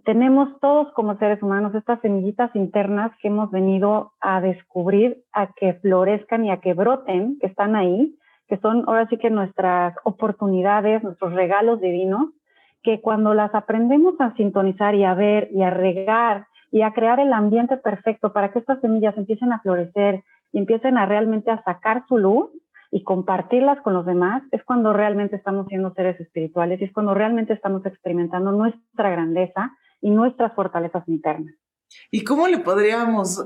tenemos 0.04 0.58
todos 0.60 0.90
como 0.94 1.18
seres 1.18 1.42
humanos 1.42 1.74
estas 1.74 2.00
semillitas 2.00 2.50
internas 2.56 3.12
que 3.20 3.28
hemos 3.28 3.50
venido 3.50 4.12
a 4.20 4.40
descubrir, 4.40 5.22
a 5.34 5.48
que 5.52 5.74
florezcan 5.74 6.46
y 6.46 6.50
a 6.50 6.62
que 6.62 6.72
broten, 6.72 7.38
que 7.38 7.46
están 7.46 7.76
ahí, 7.76 8.16
que 8.48 8.56
son 8.56 8.84
ahora 8.86 9.06
sí 9.08 9.18
que 9.18 9.28
nuestras 9.28 9.94
oportunidades, 10.04 11.02
nuestros 11.02 11.34
regalos 11.34 11.82
divinos, 11.82 12.30
que 12.82 13.02
cuando 13.02 13.34
las 13.34 13.54
aprendemos 13.54 14.14
a 14.18 14.34
sintonizar 14.34 14.94
y 14.94 15.04
a 15.04 15.12
ver 15.12 15.50
y 15.52 15.62
a 15.62 15.68
regar 15.68 16.46
y 16.70 16.80
a 16.80 16.92
crear 16.92 17.20
el 17.20 17.32
ambiente 17.34 17.76
perfecto 17.76 18.32
para 18.32 18.50
que 18.50 18.60
estas 18.60 18.80
semillas 18.80 19.16
empiecen 19.18 19.52
a 19.52 19.60
florecer 19.60 20.24
y 20.52 20.58
empiecen 20.58 20.96
a 20.96 21.06
realmente 21.06 21.50
a 21.50 21.62
sacar 21.64 22.04
su 22.08 22.16
luz, 22.16 22.50
y 22.92 23.02
compartirlas 23.04 23.80
con 23.80 23.94
los 23.94 24.04
demás 24.04 24.42
es 24.52 24.62
cuando 24.64 24.92
realmente 24.92 25.34
estamos 25.34 25.66
siendo 25.66 25.94
seres 25.94 26.20
espirituales 26.20 26.80
y 26.80 26.84
es 26.84 26.92
cuando 26.92 27.14
realmente 27.14 27.54
estamos 27.54 27.84
experimentando 27.86 28.52
nuestra 28.52 29.10
grandeza 29.10 29.72
y 30.02 30.10
nuestras 30.10 30.54
fortalezas 30.54 31.08
internas. 31.08 31.54
¿Y 32.10 32.22
cómo 32.22 32.46
le 32.46 32.58
podríamos 32.58 33.42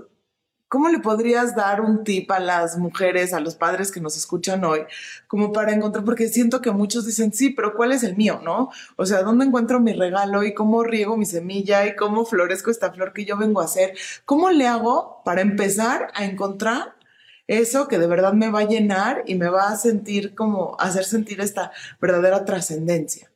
¿cómo 0.69 0.89
le 0.89 0.99
podrías 0.99 1.55
dar 1.55 1.81
un 1.81 2.03
tip 2.03 2.29
a 2.33 2.41
las 2.41 2.77
mujeres, 2.77 3.33
a 3.33 3.39
los 3.39 3.55
padres 3.55 3.93
que 3.93 4.01
nos 4.01 4.17
escuchan 4.17 4.65
hoy, 4.65 4.81
como 5.29 5.53
para 5.53 5.73
encontrar, 5.73 6.05
porque 6.05 6.27
siento 6.27 6.61
que 6.61 6.73
muchos 6.73 7.07
dicen, 7.07 7.33
sí, 7.33 7.51
pero 7.51 7.75
¿cuál 7.75 7.93
es 7.93 8.03
el 8.03 8.17
mío, 8.17 8.41
no? 8.43 8.71
O 8.97 9.07
sea, 9.07 9.23
¿dónde 9.23 9.45
encuentro 9.45 9.79
mi 9.79 9.93
regalo 9.93 10.43
y 10.43 10.55
cómo 10.55 10.83
riego 10.83 11.17
mi 11.17 11.25
semilla 11.25 11.87
y 11.87 11.95
cómo 11.95 12.25
florezco 12.25 12.73
esta 12.73 12.93
flor 12.93 13.13
que 13.13 13.25
yo 13.25 13.37
vengo 13.37 13.61
a 13.61 13.65
hacer? 13.67 13.95
¿Cómo 14.25 14.51
le 14.51 14.67
hago 14.67 15.23
para 15.25 15.41
empezar 15.41 16.09
a 16.15 16.25
encontrar 16.25 16.96
eso 17.49 17.89
que 17.89 17.99
de 17.99 18.07
verdad 18.07 18.33
me 18.33 18.51
va 18.51 18.61
a 18.61 18.67
llenar 18.67 19.23
y 19.27 19.37
me 19.37 19.49
va 19.49 19.69
a 19.69 19.77
sentir 19.77 20.35
como, 20.35 20.77
hacer 20.79 21.05
sentir 21.05 21.41
esta 21.41 21.73
verdadera 22.01 22.45
trascendencia? 22.45 23.29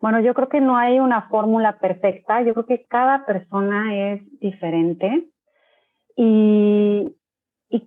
Bueno, 0.00 0.20
yo 0.20 0.34
creo 0.34 0.48
que 0.48 0.60
no 0.60 0.76
hay 0.76 1.00
una 1.00 1.28
fórmula 1.28 1.78
perfecta, 1.78 2.42
yo 2.42 2.52
creo 2.52 2.66
que 2.66 2.86
cada 2.86 3.24
persona 3.24 4.12
es 4.12 4.40
diferente 4.40 5.28
y, 6.16 7.12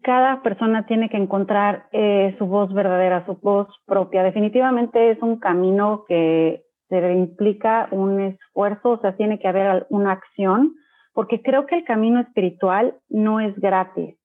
cada 0.04 0.44
persona 0.44 0.86
tiene 0.86 1.10
que 1.10 1.18
encontrar 1.18 1.88
eh, 1.92 2.36
su 2.38 2.46
voz 2.46 2.72
verdadera, 2.74 3.26
su 3.26 3.36
voz 3.36 3.68
propia. 3.86 4.24
Definitivamente 4.24 5.12
es 5.12 5.22
un 5.22 5.40
camino 5.40 6.06
que 6.08 6.64
se 6.90 7.14
implica 7.14 7.88
un 7.92 8.20
esfuerzo, 8.20 8.92
o 8.92 9.02
sea, 9.02 9.16
tiene 9.16 9.40
que 9.40 9.48
haber 9.48 9.88
una 9.90 10.12
acción, 10.12 10.76
porque 11.14 11.42
creo 11.42 11.66
que 11.66 11.76
el 11.76 11.86
camino 11.86 12.20
espiritual 12.20 12.96
no 13.10 13.40
es 13.40 13.56
gratis. 13.60 14.19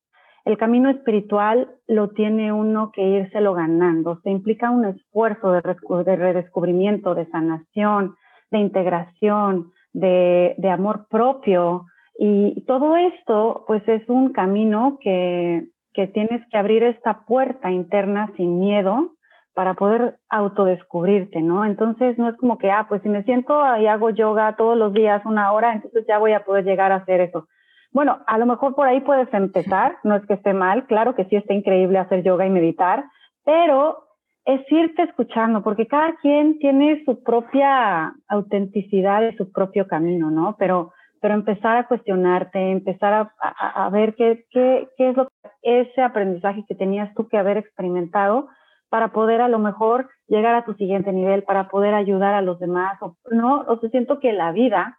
El 0.44 0.58
camino 0.58 0.90
espiritual 0.90 1.70
lo 1.86 2.10
tiene 2.10 2.52
uno 2.52 2.90
que 2.92 3.02
írselo 3.02 3.54
ganando, 3.54 4.20
se 4.22 4.30
implica 4.30 4.70
un 4.70 4.84
esfuerzo 4.84 5.52
de, 5.52 6.16
redescubrimiento, 6.16 7.14
de 7.14 7.26
sanación, 7.30 8.16
de 8.50 8.58
integración, 8.58 9.72
de, 9.94 10.54
amor 10.70 11.06
propio, 11.08 11.86
y 12.18 12.62
todo 12.66 12.94
esto, 12.96 13.64
pues 13.66 13.82
es 13.88 14.06
un 14.08 14.32
camino 14.32 14.98
que, 15.00 15.66
que 15.94 16.06
tienes 16.08 16.46
que 16.50 16.58
abrir 16.58 16.82
esta 16.82 17.24
puerta 17.24 17.70
interna 17.70 18.30
sin 18.36 18.60
miedo 18.60 19.14
para 19.54 19.74
poder 19.74 20.18
autodescubrirte, 20.28 21.40
¿no? 21.40 21.64
Entonces 21.64 22.18
no 22.18 22.28
es 22.28 22.36
como 22.36 22.58
que, 22.58 22.70
ah, 22.70 22.86
pues 22.88 23.00
si 23.02 23.08
me 23.08 23.22
siento 23.22 23.54
y 23.78 23.86
hago 23.86 24.10
yoga 24.10 24.56
todos 24.56 24.76
los 24.76 24.92
días 24.92 25.24
una 25.24 25.52
hora, 25.52 25.72
entonces 25.72 26.04
ya 26.06 26.18
voy 26.18 26.32
a 26.32 26.44
poder 26.44 26.64
llegar 26.64 26.92
a 26.92 26.96
hacer 26.96 27.20
eso. 27.20 27.46
Bueno, 27.94 28.18
a 28.26 28.38
lo 28.38 28.44
mejor 28.44 28.74
por 28.74 28.88
ahí 28.88 29.00
puedes 29.00 29.32
empezar, 29.32 29.96
no 30.02 30.16
es 30.16 30.26
que 30.26 30.34
esté 30.34 30.52
mal, 30.52 30.86
claro 30.86 31.14
que 31.14 31.24
sí 31.26 31.36
está 31.36 31.54
increíble 31.54 31.98
hacer 31.98 32.24
yoga 32.24 32.44
y 32.44 32.50
meditar, 32.50 33.04
pero 33.44 34.04
es 34.44 34.60
irte 34.70 35.02
escuchando, 35.02 35.62
porque 35.62 35.86
cada 35.86 36.16
quien 36.16 36.58
tiene 36.58 37.02
su 37.04 37.22
propia 37.22 38.12
autenticidad 38.28 39.22
y 39.22 39.36
su 39.36 39.50
propio 39.52 39.86
camino, 39.86 40.30
¿no? 40.30 40.56
Pero 40.58 40.92
pero 41.20 41.36
empezar 41.36 41.78
a 41.78 41.88
cuestionarte, 41.88 42.70
empezar 42.70 43.30
a, 43.40 43.88
ver 43.88 44.14
qué, 44.14 44.44
qué, 44.50 44.86
qué, 44.98 45.08
es 45.08 45.16
lo 45.16 45.26
ese 45.62 46.02
aprendizaje 46.02 46.66
que 46.68 46.74
tenías 46.74 47.14
tú 47.14 47.28
que 47.28 47.38
haber 47.38 47.56
experimentado 47.56 48.48
para 48.90 49.08
poder 49.08 49.40
a 49.40 49.48
lo 49.48 49.58
mejor 49.58 50.10
llegar 50.28 50.54
a 50.54 50.66
tu 50.66 50.74
siguiente 50.74 51.14
nivel, 51.14 51.42
para 51.44 51.70
poder 51.70 51.94
ayudar 51.94 52.34
a 52.34 52.42
los 52.42 52.58
demás, 52.58 52.98
¿no? 53.30 53.64
O 53.68 53.78
sea, 53.78 53.88
siento 53.88 54.20
que 54.20 54.34
la 54.34 54.52
vida 54.52 54.98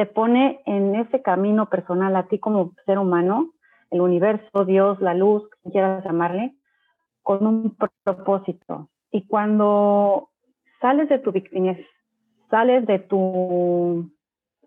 te 0.00 0.06
pone 0.06 0.62
en 0.64 0.94
ese 0.94 1.20
camino 1.20 1.68
personal 1.68 2.16
a 2.16 2.26
ti 2.26 2.38
como 2.38 2.72
ser 2.86 2.98
humano, 2.98 3.50
el 3.90 4.00
universo, 4.00 4.64
Dios, 4.64 4.98
la 5.02 5.12
luz, 5.12 5.42
como 5.50 5.72
quieras 5.72 6.02
llamarle, 6.02 6.54
con 7.22 7.46
un 7.46 7.76
propósito. 8.02 8.88
Y 9.10 9.26
cuando 9.26 10.30
sales 10.80 11.10
de 11.10 11.18
tu 11.18 11.32
victimez, 11.32 11.86
sales 12.48 12.86
de 12.86 12.98
tu 13.00 14.10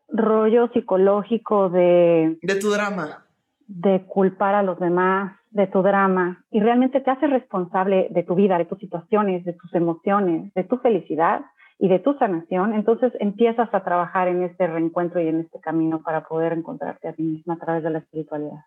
rollo 0.07 0.67
psicológico 0.67 1.69
de... 1.69 2.37
De 2.43 2.55
tu 2.59 2.69
drama. 2.69 3.25
De 3.65 4.05
culpar 4.05 4.53
a 4.53 4.61
los 4.61 4.79
demás, 4.79 5.35
de 5.49 5.65
tu 5.65 5.81
drama, 5.81 6.45
y 6.51 6.59
realmente 6.59 7.01
te 7.01 7.09
hace 7.09 7.25
responsable 7.25 8.05
de 8.11 8.21
tu 8.21 8.35
vida, 8.35 8.59
de 8.59 8.65
tus 8.65 8.77
situaciones, 8.77 9.45
de 9.45 9.53
tus 9.53 9.73
emociones, 9.73 10.53
de 10.53 10.63
tu 10.63 10.77
felicidad 10.77 11.41
y 11.83 11.89
de 11.89 11.99
tu 11.99 12.13
sanación, 12.13 12.73
entonces 12.73 13.11
empiezas 13.19 13.67
a 13.73 13.83
trabajar 13.83 14.29
en 14.29 14.41
este 14.43 14.67
reencuentro 14.67 15.19
y 15.19 15.27
en 15.27 15.41
este 15.41 15.59
camino 15.59 16.01
para 16.01 16.23
poder 16.23 16.53
encontrarte 16.53 17.09
a 17.09 17.13
ti 17.13 17.23
misma 17.23 17.55
a 17.55 17.57
través 17.57 17.83
de 17.83 17.89
la 17.89 17.99
espiritualidad. 17.99 18.61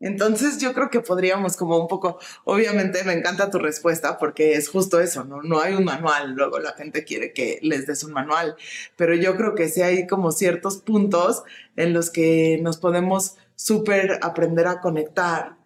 Entonces 0.00 0.58
yo 0.58 0.72
creo 0.72 0.88
que 0.88 1.00
podríamos 1.00 1.58
como 1.58 1.76
un 1.76 1.88
poco, 1.88 2.18
obviamente 2.44 3.04
me 3.04 3.12
encanta 3.12 3.50
tu 3.50 3.58
respuesta 3.58 4.16
porque 4.16 4.54
es 4.54 4.70
justo 4.70 4.98
eso, 4.98 5.24
¿no? 5.24 5.42
No 5.42 5.60
hay 5.60 5.74
un 5.74 5.84
manual, 5.84 6.32
luego 6.32 6.58
la 6.58 6.72
gente 6.72 7.04
quiere 7.04 7.34
que 7.34 7.58
les 7.60 7.86
des 7.86 8.02
un 8.02 8.14
manual, 8.14 8.56
pero 8.96 9.14
yo 9.14 9.36
creo 9.36 9.54
que 9.54 9.68
sí 9.68 9.82
hay 9.82 10.06
como 10.06 10.32
ciertos 10.32 10.78
puntos 10.78 11.44
en 11.76 11.92
los 11.92 12.08
que 12.08 12.58
nos 12.62 12.78
podemos 12.78 13.36
súper 13.56 14.20
aprender 14.22 14.68
a 14.68 14.80
conectar. 14.80 15.56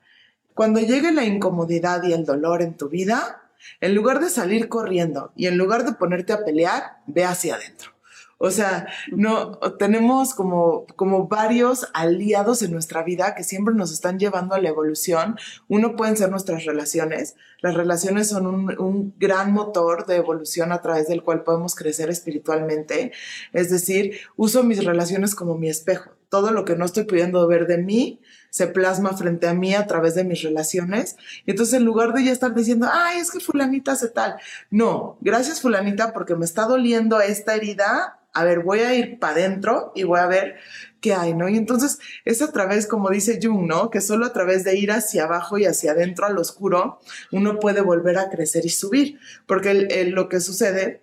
Cuando 0.53 0.81
llegue 0.81 1.13
la 1.13 1.25
incomodidad 1.25 2.03
y 2.03 2.13
el 2.13 2.25
dolor 2.25 2.61
en 2.61 2.77
tu 2.77 2.89
vida, 2.89 3.48
en 3.81 3.95
lugar 3.95 4.21
de 4.21 4.31
salir 4.31 4.69
corriendo 4.69 5.33
y 5.37 5.47
en 5.47 5.59
lugar 5.59 5.85
de 5.85 5.93
ponerte 5.93 6.33
a 6.33 6.45
pelear, 6.45 6.99
ve 7.07 7.25
hacia 7.25 7.57
adentro 7.57 7.99
o 8.41 8.53
sea, 8.53 8.87
no, 9.11 9.59
tenemos 9.79 10.33
como, 10.33 10.87
como 10.95 11.27
varios 11.27 11.89
aliados 11.93 12.63
en 12.63 12.71
nuestra 12.71 13.03
vida 13.03 13.35
que 13.35 13.43
siempre 13.43 13.75
nos 13.75 13.93
están 13.93 14.21
llevando 14.21 14.55
a 14.55 14.61
la 14.61 14.69
evolución. 14.69 15.37
Uno 15.67 15.97
pueden 15.97 16.17
ser 16.17 16.31
nuestras 16.31 16.65
relaciones. 16.65 17.35
Las 17.61 17.75
relaciones 17.75 18.29
son 18.29 18.47
un, 18.47 18.79
un 18.79 19.15
gran 19.19 19.53
motor 19.53 20.07
de 20.07 20.17
evolución 20.17 20.71
a 20.71 20.81
través 20.81 21.09
del 21.09 21.25
cual 21.25 21.43
podemos 21.43 21.75
crecer 21.75 22.11
espiritualmente. 22.11 23.11
Es 23.53 23.71
decir, 23.71 24.21
uso 24.37 24.63
mis 24.63 24.85
relaciones 24.85 25.35
como 25.35 25.57
mi 25.57 25.69
espejo. 25.69 26.13
Todo 26.29 26.53
lo 26.53 26.65
que 26.65 26.77
no 26.77 26.85
estoy 26.85 27.05
pudiendo 27.05 27.45
ver 27.49 27.67
de 27.67 27.79
mí, 27.79 28.21
se 28.51 28.67
plasma 28.67 29.17
frente 29.17 29.47
a 29.47 29.55
mí 29.55 29.75
a 29.75 29.87
través 29.87 30.15
de 30.15 30.25
mis 30.25 30.43
relaciones. 30.43 31.17
Y 31.47 31.53
entonces 31.53 31.75
en 31.75 31.85
lugar 31.85 32.13
de 32.13 32.25
ya 32.25 32.33
estar 32.33 32.55
diciendo, 32.55 32.89
ay, 32.91 33.19
es 33.19 33.31
que 33.31 33.41
fulanita 33.41 33.93
hace 33.93 34.09
tal. 34.09 34.37
No, 34.71 35.19
gracias 35.21 35.61
fulanita 35.61 36.13
porque 36.13 36.35
me 36.35 36.45
está 36.45 36.67
doliendo 36.67 37.21
esta 37.21 37.55
herida 37.55 38.19
a 38.35 38.45
ver, 38.45 38.61
voy 38.61 38.81
a 38.81 38.95
ir 38.95 39.19
para 39.19 39.33
adentro 39.33 39.91
y 39.97 40.05
voy 40.05 40.21
a 40.21 40.27
ver 40.27 40.57
qué 41.01 41.13
hay, 41.15 41.35
¿no? 41.35 41.49
Y 41.49 41.57
entonces 41.57 41.99
es 42.25 42.41
a 42.41 42.53
través, 42.53 42.87
como 42.87 43.11
dice 43.11 43.41
Jung, 43.43 43.67
¿no? 43.67 43.91
Que 43.91 44.01
solo 44.01 44.27
a 44.27 44.33
través 44.33 44.63
de 44.63 44.77
ir 44.77 44.93
hacia 44.93 45.25
abajo 45.25 45.59
y 45.59 45.65
hacia 45.65 45.93
adentro 45.93 46.27
al 46.27 46.39
oscuro, 46.39 47.01
uno 47.33 47.59
puede 47.59 47.81
volver 47.81 48.19
a 48.19 48.31
crecer 48.31 48.65
y 48.65 48.69
subir, 48.69 49.19
porque 49.47 50.07
lo 50.13 50.29
que 50.29 50.41
sucede 50.41 51.03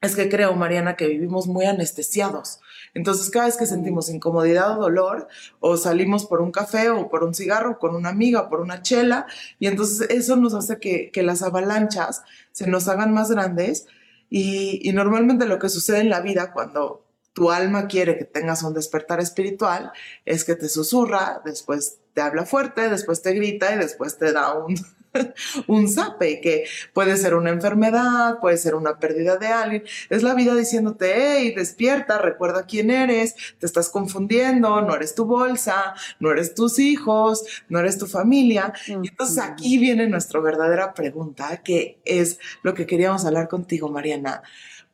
es 0.00 0.14
que 0.14 0.28
creo, 0.28 0.54
Mariana, 0.54 0.96
que 0.96 1.08
vivimos 1.08 1.46
muy 1.46 1.64
anestesiados. 1.64 2.60
Entonces, 2.94 3.30
cada 3.30 3.46
vez 3.46 3.56
que 3.56 3.66
sentimos 3.66 4.08
incomodidad 4.08 4.78
o 4.78 4.82
dolor, 4.82 5.28
o 5.60 5.76
salimos 5.76 6.26
por 6.26 6.40
un 6.40 6.52
café 6.52 6.90
o 6.90 7.08
por 7.08 7.24
un 7.24 7.34
cigarro, 7.34 7.78
con 7.78 7.94
una 7.94 8.10
amiga, 8.10 8.48
por 8.48 8.60
una 8.60 8.82
chela, 8.82 9.26
y 9.58 9.66
entonces 9.66 10.08
eso 10.10 10.36
nos 10.36 10.54
hace 10.54 10.78
que, 10.78 11.10
que 11.10 11.22
las 11.22 11.42
avalanchas 11.42 12.22
se 12.52 12.66
nos 12.66 12.88
hagan 12.88 13.12
más 13.12 13.30
grandes 13.30 13.86
y, 14.30 14.90
normalmente 14.92 15.46
lo 15.46 15.58
que 15.58 15.68
sucede 15.68 16.00
en 16.00 16.10
la 16.10 16.20
vida 16.20 16.52
cuando 16.52 17.04
tu 17.32 17.50
alma 17.50 17.86
quiere 17.86 18.16
que 18.18 18.24
tengas 18.24 18.62
un 18.62 18.74
despertar 18.74 19.20
espiritual 19.20 19.92
es 20.24 20.44
que 20.44 20.56
te 20.56 20.68
susurra, 20.68 21.42
después 21.44 21.98
te 22.14 22.22
habla 22.22 22.46
fuerte, 22.46 22.88
después 22.88 23.22
te 23.22 23.34
grita 23.34 23.74
y 23.74 23.78
después 23.78 24.18
te 24.18 24.32
da 24.32 24.54
un, 24.54 24.74
un 25.66 25.88
zape, 25.88 26.40
que 26.40 26.64
puede 26.92 27.16
ser 27.16 27.34
una 27.34 27.50
enfermedad, 27.50 28.38
puede 28.40 28.56
ser 28.56 28.74
una 28.74 28.98
pérdida 28.98 29.36
de 29.36 29.48
alguien. 29.48 29.84
Es 30.10 30.22
la 30.22 30.34
vida 30.34 30.54
diciéndote, 30.54 31.12
hey, 31.14 31.52
despierta, 31.56 32.18
recuerda 32.18 32.66
quién 32.66 32.90
eres, 32.90 33.34
te 33.58 33.66
estás 33.66 33.88
confundiendo, 33.88 34.80
no 34.82 34.94
eres 34.94 35.14
tu 35.14 35.24
bolsa, 35.24 35.94
no 36.20 36.30
eres 36.30 36.54
tus 36.54 36.78
hijos, 36.78 37.44
no 37.68 37.78
eres 37.78 37.98
tu 37.98 38.06
familia. 38.06 38.72
Y 38.86 39.08
entonces 39.08 39.38
aquí 39.38 39.78
viene 39.78 40.08
nuestra 40.08 40.40
verdadera 40.40 40.94
pregunta, 40.94 41.62
que 41.62 42.00
es 42.04 42.38
lo 42.62 42.74
que 42.74 42.86
queríamos 42.86 43.24
hablar 43.24 43.48
contigo, 43.48 43.88
Mariana. 43.88 44.42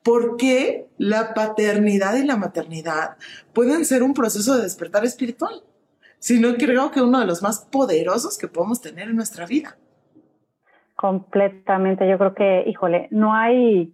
¿Por 0.02 0.36
qué 0.36 0.88
la 0.98 1.32
paternidad 1.32 2.16
y 2.16 2.24
la 2.24 2.36
maternidad 2.36 3.16
pueden 3.52 3.84
ser 3.84 4.02
un 4.02 4.14
proceso 4.14 4.56
de 4.56 4.64
despertar 4.64 5.04
espiritual? 5.04 5.62
Sino 6.18 6.54
creo 6.56 6.90
que 6.90 7.00
uno 7.00 7.20
de 7.20 7.26
los 7.26 7.42
más 7.42 7.66
poderosos 7.70 8.36
que 8.36 8.48
podemos 8.48 8.80
tener 8.80 9.08
en 9.08 9.16
nuestra 9.16 9.46
vida. 9.46 9.76
Completamente, 11.02 12.08
yo 12.08 12.16
creo 12.16 12.32
que, 12.32 12.62
híjole, 12.68 13.08
no 13.10 13.34
hay, 13.34 13.92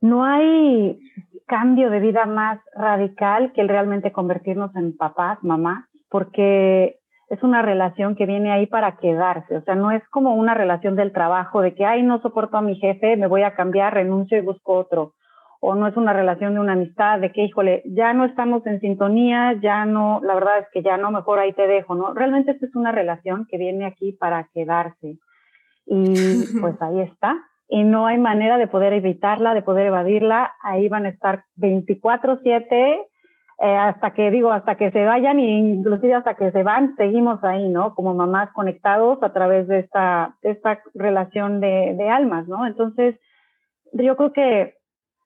no 0.00 0.24
hay 0.24 0.98
cambio 1.46 1.90
de 1.90 2.00
vida 2.00 2.24
más 2.24 2.60
radical 2.74 3.52
que 3.52 3.60
el 3.60 3.68
realmente 3.68 4.10
convertirnos 4.10 4.74
en 4.74 4.96
papás, 4.96 5.36
mamás, 5.42 5.84
porque 6.08 6.96
es 7.28 7.42
una 7.42 7.60
relación 7.60 8.16
que 8.16 8.24
viene 8.24 8.50
ahí 8.50 8.64
para 8.66 8.96
quedarse, 8.96 9.58
o 9.58 9.60
sea, 9.60 9.74
no 9.74 9.90
es 9.90 10.02
como 10.08 10.34
una 10.34 10.54
relación 10.54 10.96
del 10.96 11.12
trabajo 11.12 11.60
de 11.60 11.74
que, 11.74 11.84
ay, 11.84 12.02
no 12.02 12.22
soporto 12.22 12.56
a 12.56 12.62
mi 12.62 12.76
jefe, 12.76 13.18
me 13.18 13.26
voy 13.26 13.42
a 13.42 13.54
cambiar, 13.54 13.92
renuncio 13.92 14.38
y 14.38 14.40
busco 14.40 14.76
otro, 14.78 15.12
o 15.60 15.74
no 15.74 15.88
es 15.88 15.96
una 15.98 16.14
relación 16.14 16.54
de 16.54 16.60
una 16.60 16.72
amistad 16.72 17.20
de 17.20 17.32
que, 17.32 17.42
híjole, 17.42 17.82
ya 17.84 18.14
no 18.14 18.24
estamos 18.24 18.66
en 18.66 18.80
sintonía, 18.80 19.58
ya 19.60 19.84
no, 19.84 20.22
la 20.22 20.32
verdad 20.32 20.60
es 20.60 20.68
que 20.72 20.82
ya 20.82 20.96
no, 20.96 21.10
mejor 21.10 21.38
ahí 21.38 21.52
te 21.52 21.66
dejo, 21.66 21.94
¿no? 21.94 22.14
Realmente 22.14 22.52
esta 22.52 22.64
es 22.64 22.74
una 22.74 22.92
relación 22.92 23.46
que 23.46 23.58
viene 23.58 23.84
aquí 23.84 24.12
para 24.12 24.48
quedarse. 24.54 25.18
Y 25.88 26.14
pues 26.60 26.80
ahí 26.80 27.00
está. 27.00 27.36
Y 27.68 27.84
no 27.84 28.06
hay 28.06 28.18
manera 28.18 28.58
de 28.58 28.66
poder 28.66 28.92
evitarla, 28.92 29.54
de 29.54 29.62
poder 29.62 29.86
evadirla. 29.86 30.52
Ahí 30.62 30.88
van 30.88 31.06
a 31.06 31.10
estar 31.10 31.44
24/7 31.56 33.08
eh, 33.60 33.76
hasta 33.76 34.12
que 34.12 34.30
digo, 34.30 34.52
hasta 34.52 34.76
que 34.76 34.92
se 34.92 35.04
vayan 35.04 35.40
e 35.40 35.58
inclusive 35.58 36.14
hasta 36.14 36.34
que 36.34 36.52
se 36.52 36.62
van, 36.62 36.94
seguimos 36.96 37.42
ahí, 37.42 37.68
¿no? 37.68 37.92
Como 37.96 38.14
mamás 38.14 38.52
conectados 38.52 39.20
a 39.20 39.32
través 39.32 39.66
de 39.66 39.80
esta, 39.80 40.36
esta 40.42 40.80
relación 40.94 41.60
de, 41.60 41.94
de 41.98 42.08
almas, 42.08 42.46
¿no? 42.46 42.64
Entonces, 42.66 43.18
yo 43.92 44.16
creo 44.16 44.32
que 44.32 44.76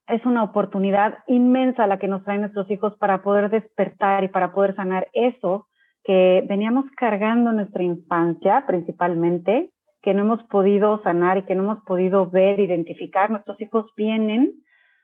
es 0.08 0.24
una 0.24 0.44
oportunidad 0.44 1.18
inmensa 1.26 1.86
la 1.86 1.98
que 1.98 2.08
nos 2.08 2.24
traen 2.24 2.40
nuestros 2.40 2.70
hijos 2.70 2.96
para 2.96 3.22
poder 3.22 3.50
despertar 3.50 4.24
y 4.24 4.28
para 4.28 4.52
poder 4.52 4.74
sanar 4.76 5.08
eso 5.12 5.68
que 6.04 6.42
veníamos 6.48 6.86
cargando 6.96 7.50
en 7.50 7.56
nuestra 7.56 7.82
infancia 7.82 8.64
principalmente, 8.66 9.70
que 10.02 10.14
no 10.14 10.22
hemos 10.22 10.42
podido 10.44 11.02
sanar 11.02 11.38
y 11.38 11.42
que 11.42 11.54
no 11.54 11.62
hemos 11.62 11.84
podido 11.84 12.28
ver, 12.28 12.60
identificar. 12.60 13.30
Nuestros 13.30 13.60
hijos 13.60 13.86
vienen 13.96 14.52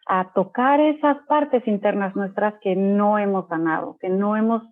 a 0.07 0.33
tocar 0.33 0.81
esas 0.81 1.19
partes 1.26 1.67
internas 1.69 2.17
nuestras 2.17 2.55
que 2.61 2.75
no 2.75 3.19
hemos 3.19 3.47
sanado, 3.49 3.97
que 4.00 4.09
no 4.09 4.37
hemos 4.37 4.62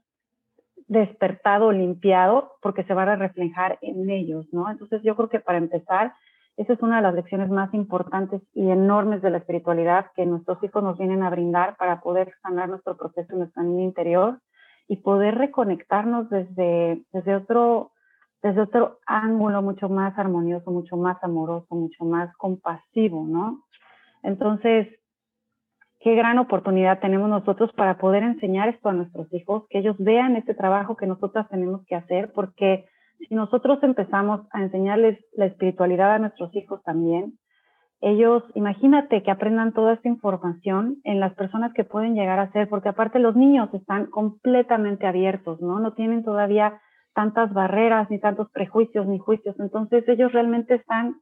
despertado, 0.88 1.72
limpiado, 1.72 2.52
porque 2.62 2.84
se 2.84 2.94
van 2.94 3.08
a 3.08 3.16
reflejar 3.16 3.78
en 3.82 4.08
ellos, 4.08 4.46
¿no? 4.52 4.70
Entonces 4.70 5.02
yo 5.02 5.16
creo 5.16 5.28
que 5.28 5.40
para 5.40 5.58
empezar, 5.58 6.14
esa 6.56 6.72
es 6.72 6.80
una 6.80 6.96
de 6.96 7.02
las 7.02 7.14
lecciones 7.14 7.50
más 7.50 7.72
importantes 7.74 8.40
y 8.54 8.70
enormes 8.70 9.20
de 9.20 9.30
la 9.30 9.38
espiritualidad 9.38 10.06
que 10.14 10.24
nuestros 10.26 10.62
hijos 10.62 10.82
nos 10.82 10.96
vienen 10.98 11.22
a 11.22 11.30
brindar 11.30 11.76
para 11.76 12.00
poder 12.00 12.32
sanar 12.42 12.68
nuestro 12.68 12.96
proceso 12.96 13.36
nuestra 13.36 13.62
niña 13.62 13.84
interior 13.84 14.40
y 14.88 14.96
poder 14.98 15.36
reconectarnos 15.36 16.30
desde, 16.30 17.02
desde, 17.12 17.34
otro, 17.34 17.90
desde 18.42 18.60
otro 18.60 18.98
ángulo 19.06 19.62
mucho 19.62 19.88
más 19.88 20.16
armonioso, 20.18 20.70
mucho 20.70 20.96
más 20.96 21.22
amoroso, 21.22 21.74
mucho 21.74 22.04
más 22.04 22.34
compasivo, 22.36 23.26
¿no? 23.26 23.64
Entonces, 24.22 24.88
qué 26.00 26.14
gran 26.14 26.38
oportunidad 26.38 27.00
tenemos 27.00 27.28
nosotros 27.28 27.72
para 27.72 27.98
poder 27.98 28.22
enseñar 28.22 28.68
esto 28.68 28.88
a 28.88 28.92
nuestros 28.92 29.32
hijos, 29.32 29.64
que 29.68 29.78
ellos 29.78 29.96
vean 29.98 30.36
este 30.36 30.54
trabajo 30.54 30.96
que 30.96 31.06
nosotras 31.06 31.48
tenemos 31.48 31.84
que 31.86 31.96
hacer, 31.96 32.32
porque 32.32 32.86
si 33.28 33.34
nosotros 33.34 33.82
empezamos 33.82 34.42
a 34.52 34.62
enseñarles 34.62 35.18
la 35.32 35.46
espiritualidad 35.46 36.12
a 36.12 36.18
nuestros 36.18 36.54
hijos 36.54 36.82
también, 36.82 37.38
ellos, 38.00 38.44
imagínate 38.54 39.22
que 39.22 39.30
aprendan 39.30 39.72
toda 39.72 39.94
esta 39.94 40.08
información 40.08 40.98
en 41.04 41.18
las 41.18 41.34
personas 41.34 41.72
que 41.72 41.84
pueden 41.84 42.14
llegar 42.14 42.38
a 42.38 42.52
ser, 42.52 42.68
porque 42.68 42.90
aparte 42.90 43.18
los 43.18 43.34
niños 43.34 43.72
están 43.72 44.06
completamente 44.06 45.06
abiertos, 45.06 45.60
¿no? 45.62 45.80
No 45.80 45.94
tienen 45.94 46.22
todavía 46.22 46.80
tantas 47.16 47.52
barreras, 47.54 48.10
ni 48.10 48.20
tantos 48.20 48.50
prejuicios, 48.50 49.06
ni 49.06 49.18
juicios. 49.18 49.56
Entonces 49.58 50.06
ellos 50.06 50.32
realmente 50.32 50.74
están 50.74 51.16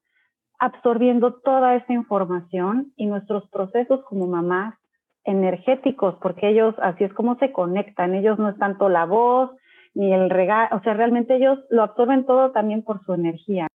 absorbiendo 0.58 1.34
toda 1.34 1.76
esta 1.76 1.92
información 1.92 2.92
y 2.96 3.06
nuestros 3.06 3.48
procesos 3.50 4.00
como 4.08 4.26
mamás 4.26 4.74
energéticos, 5.24 6.16
porque 6.20 6.50
ellos 6.50 6.74
así 6.82 7.04
es 7.04 7.14
como 7.14 7.38
se 7.38 7.52
conectan, 7.52 8.14
ellos 8.14 8.38
no 8.38 8.50
es 8.50 8.58
tanto 8.58 8.88
la 8.88 9.06
voz 9.06 9.52
ni 9.94 10.12
el 10.12 10.28
regalo, 10.28 10.76
o 10.76 10.82
sea, 10.82 10.94
realmente 10.94 11.36
ellos 11.36 11.60
lo 11.70 11.84
absorben 11.84 12.26
todo 12.26 12.50
también 12.50 12.82
por 12.82 13.04
su 13.06 13.14
energía. 13.14 13.68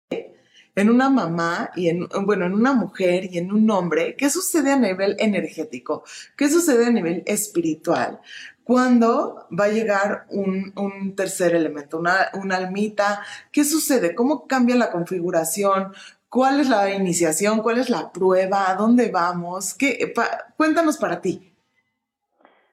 En 0.75 0.89
una 0.89 1.09
mamá 1.09 1.69
y 1.75 1.89
en, 1.89 2.07
bueno, 2.25 2.45
en 2.45 2.53
una 2.53 2.74
mujer 2.74 3.25
y 3.31 3.38
en 3.38 3.51
un 3.51 3.69
hombre, 3.69 4.15
¿qué 4.15 4.29
sucede 4.29 4.74
a 4.74 4.77
nivel 4.77 5.15
energético? 5.19 6.03
¿Qué 6.36 6.50
sucede 6.50 6.88
a 6.88 6.91
nivel 6.91 7.24
espiritual? 7.25 8.19
¿Cuándo 8.67 9.47
va 9.57 9.63
a 9.63 9.69
llegar 9.69 10.25
un, 10.29 10.74
un 10.75 11.15
tercer 11.15 11.55
elemento, 11.55 11.97
una, 12.00 12.27
una 12.33 12.57
almita? 12.57 13.21
¿Qué 13.50 13.63
sucede? 13.63 14.13
¿Cómo 14.13 14.45
cambia 14.45 14.75
la 14.75 14.91
configuración? 14.91 15.93
¿Cuál 16.27 16.59
es 16.59 16.67
la 16.67 16.93
iniciación? 16.93 17.62
¿Cuál 17.62 17.77
es 17.77 17.89
la 17.89 18.12
prueba? 18.12 18.69
¿A 18.69 18.75
dónde 18.75 19.09
vamos? 19.09 19.74
¿Qué, 19.74 20.13
cuéntanos 20.57 20.97
para 20.97 21.21
ti. 21.21 21.53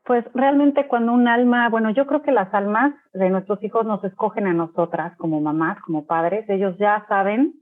Pues 0.05 0.25
realmente 0.35 0.89
cuando 0.89 1.13
un 1.13 1.29
alma, 1.29 1.69
bueno, 1.69 1.91
yo 1.91 2.09
creo 2.09 2.23
que 2.23 2.33
las 2.33 2.53
almas 2.53 2.93
de 3.13 3.31
nuestros 3.31 3.63
hijos 3.63 3.87
nos 3.87 4.03
escogen 4.03 4.49
a 4.49 4.53
nosotras 4.53 5.17
como 5.17 5.41
mamás, 5.41 5.81
como 5.83 6.07
padres. 6.07 6.45
Ellos 6.51 6.77
ya 6.77 7.07
saben 7.09 7.55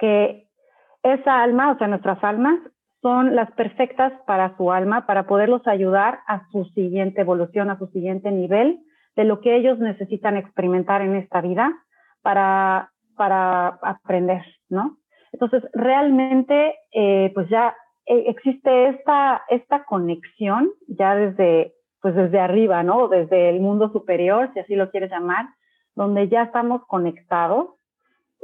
que 0.00 0.48
esa 1.04 1.44
alma, 1.44 1.70
o 1.70 1.78
sea, 1.78 1.86
nuestras 1.86 2.22
almas, 2.24 2.58
son 3.02 3.34
las 3.34 3.50
perfectas 3.52 4.12
para 4.26 4.56
su 4.56 4.70
alma, 4.70 5.06
para 5.06 5.26
poderlos 5.26 5.66
ayudar 5.66 6.20
a 6.28 6.48
su 6.50 6.64
siguiente 6.66 7.20
evolución, 7.20 7.68
a 7.68 7.78
su 7.78 7.88
siguiente 7.88 8.30
nivel 8.30 8.80
de 9.16 9.24
lo 9.24 9.40
que 9.40 9.56
ellos 9.56 9.78
necesitan 9.80 10.36
experimentar 10.36 11.02
en 11.02 11.16
esta 11.16 11.40
vida 11.40 11.72
para, 12.22 12.92
para 13.16 13.78
aprender, 13.82 14.42
¿no? 14.68 14.98
Entonces, 15.32 15.62
realmente, 15.72 16.76
eh, 16.92 17.32
pues 17.34 17.48
ya 17.48 17.74
eh, 18.06 18.24
existe 18.28 18.88
esta, 18.88 19.42
esta 19.48 19.84
conexión 19.84 20.70
ya 20.86 21.16
desde, 21.16 21.74
pues 22.00 22.14
desde 22.14 22.38
arriba, 22.38 22.82
¿no? 22.82 23.08
Desde 23.08 23.50
el 23.50 23.60
mundo 23.60 23.90
superior, 23.90 24.50
si 24.54 24.60
así 24.60 24.76
lo 24.76 24.90
quieres 24.90 25.10
llamar, 25.10 25.46
donde 25.96 26.28
ya 26.28 26.44
estamos 26.44 26.86
conectados 26.86 27.70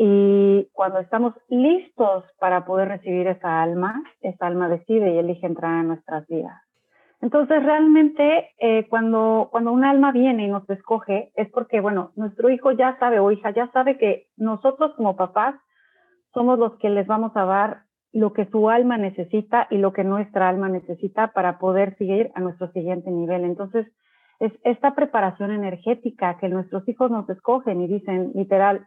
y 0.00 0.68
cuando 0.72 1.00
estamos 1.00 1.34
listos 1.48 2.24
para 2.38 2.64
poder 2.64 2.87
recibir 2.87 3.26
esa 3.26 3.61
alma, 3.61 4.00
esa 4.20 4.46
alma 4.46 4.68
decide 4.68 5.12
y 5.12 5.18
elige 5.18 5.44
entrar 5.44 5.80
en 5.80 5.88
nuestras 5.88 6.24
vidas. 6.28 6.62
Entonces, 7.20 7.61
realmente, 7.64 8.50
eh, 8.61 8.87
cuando, 8.88 9.48
cuando 9.50 9.72
un 9.72 9.84
alma 9.84 10.12
viene 10.12 10.44
y 10.44 10.48
nos 10.48 10.70
escoge, 10.70 11.32
es 11.34 11.50
porque, 11.50 11.80
bueno, 11.80 12.12
nuestro 12.14 12.48
hijo 12.48 12.70
ya 12.70 12.96
sabe 13.00 13.18
o 13.18 13.32
hija 13.32 13.50
ya 13.50 13.72
sabe 13.72 13.98
que 13.98 14.28
nosotros 14.37 14.94
como 14.94 15.16
papás 15.16 15.56
somos 16.32 16.61
los 16.61 16.76
que 16.78 16.90
les 16.90 17.08
vamos 17.08 17.32
a 17.34 17.44
dar 17.44 17.82
lo 18.12 18.32
que 18.32 18.46
su 18.46 18.70
alma 18.70 18.98
necesita 18.98 19.66
y 19.68 19.78
lo 19.78 19.92
que 19.92 20.04
nuestra 20.04 20.48
alma 20.48 20.68
necesita 20.68 21.32
para 21.32 21.58
poder 21.58 21.96
seguir 21.98 22.30
a 22.37 22.40
nuestro 22.40 22.70
siguiente 22.70 23.11
nivel. 23.11 23.42
Entonces, 23.42 23.88
es 24.38 24.52
esta 24.62 24.94
preparación 24.94 25.50
energética 25.50 26.38
que 26.38 26.48
nuestros 26.48 26.88
hijos 26.88 27.11
nos 27.11 27.28
escogen 27.28 27.80
y 27.80 27.88
dicen 27.88 28.30
literal, 28.37 28.87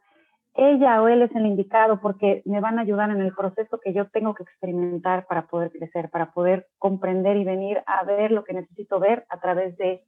ella 0.54 1.02
o 1.02 1.08
él 1.08 1.22
es 1.22 1.34
el 1.36 1.46
indicado 1.46 2.02
porque 2.02 2.42
me 2.46 2.60
van 2.60 2.78
a 2.78 2.82
ayudar 2.82 3.10
en 3.10 3.22
el 3.22 3.34
proceso 3.34 3.80
que 3.80 3.94
yo 3.94 4.10
tengo 4.10 4.34
que 4.34 4.44
experimentar 4.44 5.26
para 5.26 5.48
poder 5.48 5.72
crecer, 5.72 6.10
para 6.10 6.32
poder 6.32 6.68
comprender 6.78 7.38
y 7.38 7.46
venir 7.46 7.82
a 7.86 8.04
ver 8.04 8.32
lo 8.32 8.44
que 8.44 8.54
necesito 8.54 9.00
ver 9.00 9.26
a 9.30 9.40
través 9.40 9.78
de 9.78 10.04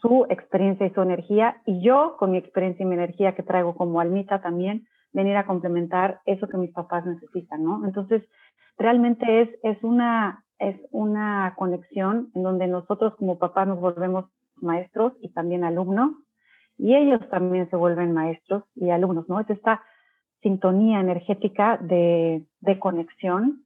su 0.00 0.26
experiencia 0.30 0.86
y 0.86 0.90
su 0.90 1.02
energía 1.02 1.60
y 1.66 1.82
yo 1.82 2.16
con 2.18 2.30
mi 2.30 2.38
experiencia 2.38 2.84
y 2.84 2.86
mi 2.86 2.94
energía 2.94 3.34
que 3.34 3.42
traigo 3.42 3.74
como 3.74 4.00
almita 4.00 4.40
también 4.40 4.86
venir 5.12 5.36
a 5.36 5.46
complementar 5.46 6.20
eso 6.24 6.48
que 6.48 6.56
mis 6.56 6.72
papás 6.72 7.04
necesitan, 7.04 7.64
¿no? 7.64 7.84
Entonces, 7.84 8.22
realmente 8.78 9.42
es, 9.42 9.48
es, 9.62 9.82
una, 9.82 10.44
es 10.58 10.76
una 10.92 11.54
conexión 11.56 12.30
en 12.34 12.42
donde 12.42 12.66
nosotros 12.68 13.14
como 13.16 13.38
papás 13.38 13.66
nos 13.66 13.80
volvemos 13.80 14.26
maestros 14.56 15.12
y 15.20 15.30
también 15.30 15.64
alumnos, 15.64 16.12
y 16.80 16.96
ellos 16.96 17.20
también 17.28 17.68
se 17.68 17.76
vuelven 17.76 18.14
maestros 18.14 18.64
y 18.74 18.90
alumnos, 18.90 19.28
¿no? 19.28 19.38
Es 19.40 19.50
esta 19.50 19.82
sintonía 20.42 21.00
energética 21.00 21.76
de, 21.76 22.44
de 22.60 22.78
conexión 22.78 23.64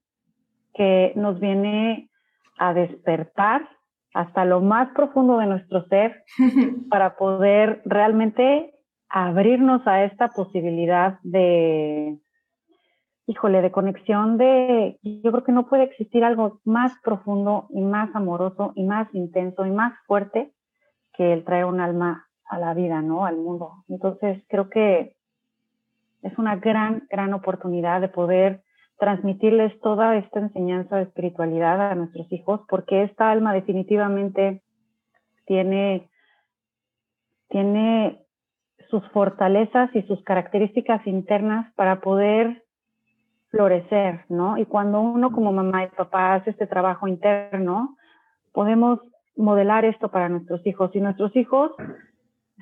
que 0.75 1.13
nos 1.15 1.39
viene 1.39 2.11
a 2.59 2.75
despertar 2.75 3.69
hasta 4.15 4.45
lo 4.45 4.61
más 4.61 4.91
profundo 4.95 5.39
de 5.39 5.47
nuestro 5.47 5.87
ser 5.87 6.25
para 6.91 7.17
poder 7.17 7.83
realmente 7.85 8.75
abrirnos 9.09 9.87
a 9.87 10.05
esta 10.05 10.29
posibilidad 10.29 11.21
de, 11.23 12.19
híjole, 13.27 13.63
de 13.63 13.71
conexión 13.71 14.39
de, 14.39 14.99
yo 15.03 15.31
creo 15.31 15.45
que 15.45 15.53
no 15.53 15.67
puede 15.69 15.85
existir 15.85 16.25
algo 16.25 16.61
más 16.65 16.93
profundo 17.03 17.69
y 17.71 17.83
más 17.83 18.15
amoroso 18.15 18.73
y 18.75 18.85
más 18.85 19.13
intenso 19.15 19.65
y 19.67 19.71
más 19.71 19.95
fuerte 20.07 20.53
que 21.13 21.33
el 21.33 21.45
traer 21.45 21.65
un 21.67 21.81
alma 21.81 22.27
a 22.49 22.59
la 22.59 22.75
vida, 22.75 23.03
¿no? 23.03 23.27
Al 23.27 23.37
mundo. 23.37 23.85
Entonces, 23.89 24.43
creo 24.49 24.69
que 24.69 25.17
es 26.23 26.39
una 26.39 26.57
gran, 26.57 27.07
gran 27.11 27.35
oportunidad 27.35 28.01
de 28.01 28.09
poder 28.09 28.63
transmitirles 28.99 29.79
toda 29.81 30.17
esta 30.17 30.41
enseñanza 30.41 30.97
de 30.97 31.03
espiritualidad 31.03 31.91
a 31.91 31.95
nuestros 31.95 32.31
hijos, 32.33 32.61
porque 32.69 33.03
esta 33.03 33.31
alma 33.31 33.53
definitivamente 33.53 34.63
tiene, 35.47 36.09
tiene 37.49 38.25
sus 38.89 39.07
fortalezas 39.11 39.95
y 39.95 40.03
sus 40.03 40.23
características 40.23 41.07
internas 41.07 41.73
para 41.75 42.01
poder 42.01 42.65
florecer, 43.51 44.25
¿no? 44.29 44.59
Y 44.59 44.67
cuando 44.67 45.01
uno 45.01 45.33
como 45.33 45.53
mamá 45.53 45.85
y 45.85 45.89
papá 45.89 46.35
hace 46.35 46.51
este 46.51 46.67
trabajo 46.67 47.07
interno, 47.07 47.97
podemos 48.53 49.01
modelar 49.37 49.85
esto 49.85 50.11
para 50.11 50.29
nuestros 50.29 50.65
hijos 50.67 50.91
y 50.95 51.01
nuestros 51.01 51.35
hijos 51.37 51.73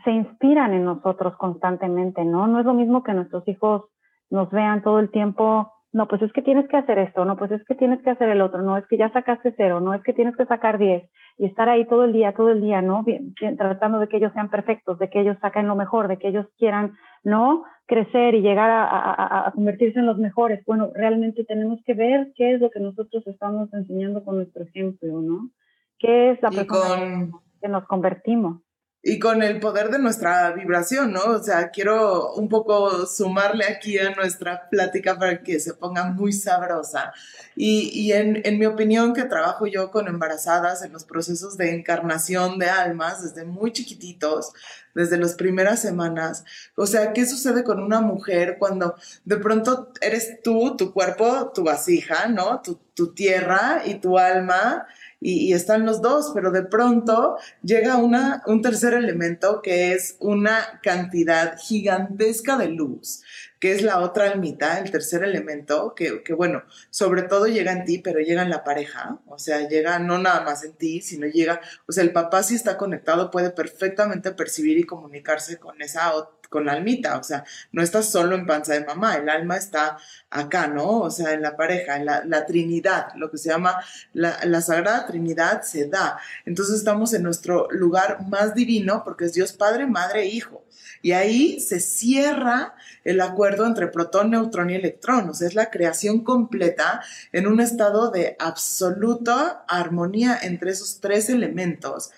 se 0.05 0.11
inspiran 0.11 0.73
en 0.73 0.85
nosotros 0.85 1.37
constantemente, 1.37 2.25
¿no? 2.25 2.47
No 2.47 2.61
es 2.61 2.67
lo 2.67 2.75
mismo 2.75 3.03
que 3.03 3.15
nuestros 3.15 3.47
hijos 3.49 3.85
nos 4.31 4.51
vean 4.51 4.83
todo 4.83 4.99
el 4.99 5.11
tiempo 5.11 5.73
no, 5.93 6.09
pues 6.09 6.23
es 6.23 6.33
que 6.33 6.41
tienes 6.41 6.67
que 6.69 6.79
hacer 6.79 6.99
esto, 6.99 7.25
no, 7.27 7.37
pues 7.37 7.51
es 7.51 7.63
que 7.65 7.75
tienes 7.75 8.03
que 8.03 8.11
hacer 8.11 8.31
el 8.31 8.41
otro, 8.41 8.63
no, 8.63 8.79
es 8.79 8.87
que 8.87 8.97
ya 8.97 9.13
sacaste 9.13 9.53
cero, 9.59 9.81
no, 9.81 9.93
es 9.93 10.03
que 10.03 10.15
tienes 10.15 10.35
que 10.37 10.47
sacar 10.47 10.79
diez 10.79 11.11
y 11.37 11.45
estar 11.45 11.69
ahí 11.69 11.87
todo 11.87 12.05
el 12.05 12.15
día, 12.15 12.33
todo 12.33 12.49
el 12.49 12.63
día, 12.63 12.81
¿no? 12.81 13.03
Bien, 13.03 13.35
tratando 13.59 13.99
de 13.99 14.09
que 14.09 14.17
ellos 14.17 14.33
sean 14.33 14.49
perfectos, 14.49 14.99
de 14.99 15.11
que 15.11 15.21
ellos 15.21 15.37
saquen 15.43 15.69
lo 15.69 15.77
mejor, 15.77 16.09
de 16.09 16.17
que 16.17 16.29
ellos 16.29 16.47
quieran, 16.57 16.95
¿no? 17.25 17.65
Crecer 17.87 18.35
y 18.35 18.41
llegar 18.41 18.71
a, 18.71 19.53
convertirse 19.55 19.99
en 19.99 20.07
los 20.07 20.17
mejores. 20.17 20.65
Bueno, 20.65 20.91
realmente 20.95 21.45
tenemos 21.45 21.79
que 21.85 21.93
ver 21.93 22.33
qué 22.37 22.55
es 22.55 22.61
lo 22.61 22.71
que 22.71 22.81
nosotros 22.81 23.27
estamos 23.27 23.73
enseñando 23.75 24.25
con 24.25 24.37
nuestro 24.37 24.63
ejemplo, 24.65 25.21
¿no? 25.21 25.51
¿Qué 25.99 26.31
es 26.31 26.43
la 26.43 26.51
persona? 26.51 27.29
que 27.61 27.69
nos 27.69 27.85
convertimos 27.87 28.61
y 29.05 29.19
con 29.19 29.43
el 29.43 29.59
poder 29.59 29.91
de 29.91 29.99
nuestra 29.99 30.53
vibración, 30.53 31.13
¿no? 31.13 31.25
O 31.25 31.43
sea, 31.43 31.71
quiero 31.71 32.35
un 32.35 32.49
poco 32.49 33.05
sumarle 33.07 33.65
aquí 33.65 33.99
a 33.99 34.15
nuestra 34.15 34.69
plática 34.71 35.19
para 35.19 35.43
que 35.43 35.59
se 35.59 35.75
ponga 35.75 36.05
muy 36.05 36.33
sabrosa. 36.33 37.13
Y, 37.57 37.91
y 37.93 38.13
en, 38.13 38.41
en, 38.45 38.61
mi 38.61 38.67
opinión, 38.67 39.13
que 39.13 39.25
trabajo 39.25 39.67
yo 39.67 39.91
con 39.91 40.07
embarazadas 40.07 40.83
en 40.85 40.93
los 40.93 41.05
procesos 41.05 41.57
de 41.57 41.75
encarnación 41.75 42.61
de 42.61 42.71
almas 42.71 43.25
desde 43.25 43.45
muy 43.45 43.73
chiquititos, 43.73 44.53
desde 44.95 45.19
las 45.19 45.35
primeras 45.35 45.81
semanas. 45.81 46.45
O 46.77 46.87
sea, 46.87 47.13
¿qué 47.13 47.27
sucede 47.27 47.65
con 47.65 47.83
una 47.83 48.01
mujer 48.01 48.57
cuando 48.57 48.95
de 49.25 49.37
pronto 49.39 49.93
eres 50.01 50.41
tú, 50.45 50.77
tu 50.77 50.93
cuerpo, 50.93 51.51
tu 51.53 51.65
vasija, 51.65 52.29
¿no? 52.29 52.63
Tu, 52.63 52.79
tu 52.95 53.15
tierra 53.15 53.83
y 53.85 53.97
tu 53.97 54.17
alma 54.17 54.87
y, 55.23 55.53
están 55.53 55.87
los 55.87 56.03
dos, 56.03 56.33
pero 56.35 56.51
de 56.51 56.63
pronto 56.63 57.37
llega 57.63 57.97
una, 57.97 58.43
un 58.47 58.61
tercer 58.61 58.95
elemento 58.95 59.63
que 59.63 59.93
es 59.93 60.17
una 60.19 60.81
cantidad 60.83 61.57
gigantesca 61.59 62.57
de 62.57 62.69
luz, 62.69 63.23
que 63.61 63.73
es 63.73 63.83
la 63.83 64.01
otra 64.01 64.31
almita, 64.31 64.79
el 64.81 64.91
tercer 64.91 65.23
elemento, 65.23 65.95
que, 65.95 66.23
que 66.23 66.35
bueno, 66.35 66.65
sobre 66.91 67.23
todo 67.23 67.47
llega 67.47 67.73
en 67.73 67.85
ti, 67.85 67.99
pero 67.99 68.19
llega 68.21 68.43
en 68.43 68.51
la 68.51 68.65
pareja, 68.65 69.21
o 69.27 69.39
sea, 69.39 69.69
llega 69.69 69.99
no 69.99 70.19
nada 70.19 70.41
más 70.43 70.65
en 70.65 70.73
ti, 70.73 71.01
sino 71.01 71.27
llega, 71.27 71.61
o 71.87 71.93
sea, 71.93 72.03
el 72.03 72.13
papá 72.13 72.43
si 72.43 72.57
está 72.57 72.77
conectado 72.77 73.31
puede 73.31 73.51
perfectamente 73.51 74.33
percibir 74.33 74.79
y 74.79 74.85
comunicarse 74.85 75.59
con 75.59 75.81
esa 75.81 76.15
otra 76.15 76.42
con 76.53 76.67
la 76.67 76.73
almita, 76.73 77.19
o 77.19 77.25
sea, 77.25 77.45
no 77.73 77.83
estás 77.83 78.11
solo 78.11 78.37
en 78.37 78.47
panza 78.47 78.75
de 78.75 78.85
mamá, 78.85 79.17
el 79.17 79.29
alma 79.29 79.57
está 79.57 79.97
acá, 80.31 80.69
¿no? 80.69 81.01
O 81.01 81.11
sea, 81.11 81.33
en 81.33 81.43
la 81.43 81.57
pareja, 81.57 81.97
en 81.97 82.05
la, 82.07 82.47
Trinidad, 82.47 83.09
lo 83.17 83.31
que 83.31 83.39
se 83.39 83.49
llama 83.49 83.83
la, 84.13 84.39
la, 84.45 84.61
Sagrada 84.61 85.07
Trinidad 85.07 85.63
se 85.63 85.89
da. 85.89 86.19
Entonces 86.45 86.77
estamos 86.77 87.15
en 87.15 87.23
nuestro 87.23 87.69
lugar 87.71 88.29
más 88.29 88.55
divino 88.55 89.03
porque 89.05 89.25
es 89.25 89.33
Dios 89.33 89.55
Padre, 89.55 89.87
Madre, 89.87 90.27
Hijo. 90.27 90.63
Y 91.01 91.13
ahí 91.13 91.59
se 91.59 91.81
cierra 91.81 92.75
el 93.05 93.21
acuerdo 93.21 93.67
entre 93.67 93.89
protón, 93.89 94.31
neutrón 94.31 94.71
y 94.71 94.75
electrón. 94.75 95.31
O 95.31 95.35
sea, 95.35 95.49
es 95.49 95.55
la 95.55 95.71
creación 95.71 96.23
completa 96.23 97.03
en 97.33 97.47
un 97.47 97.61
estado 97.61 98.11
de 98.11 98.37
absoluta 98.39 99.65
armonía 99.67 100.39
entre 100.41 100.71
esos 100.71 101.01
tres 101.01 101.29
elementos 101.29 102.11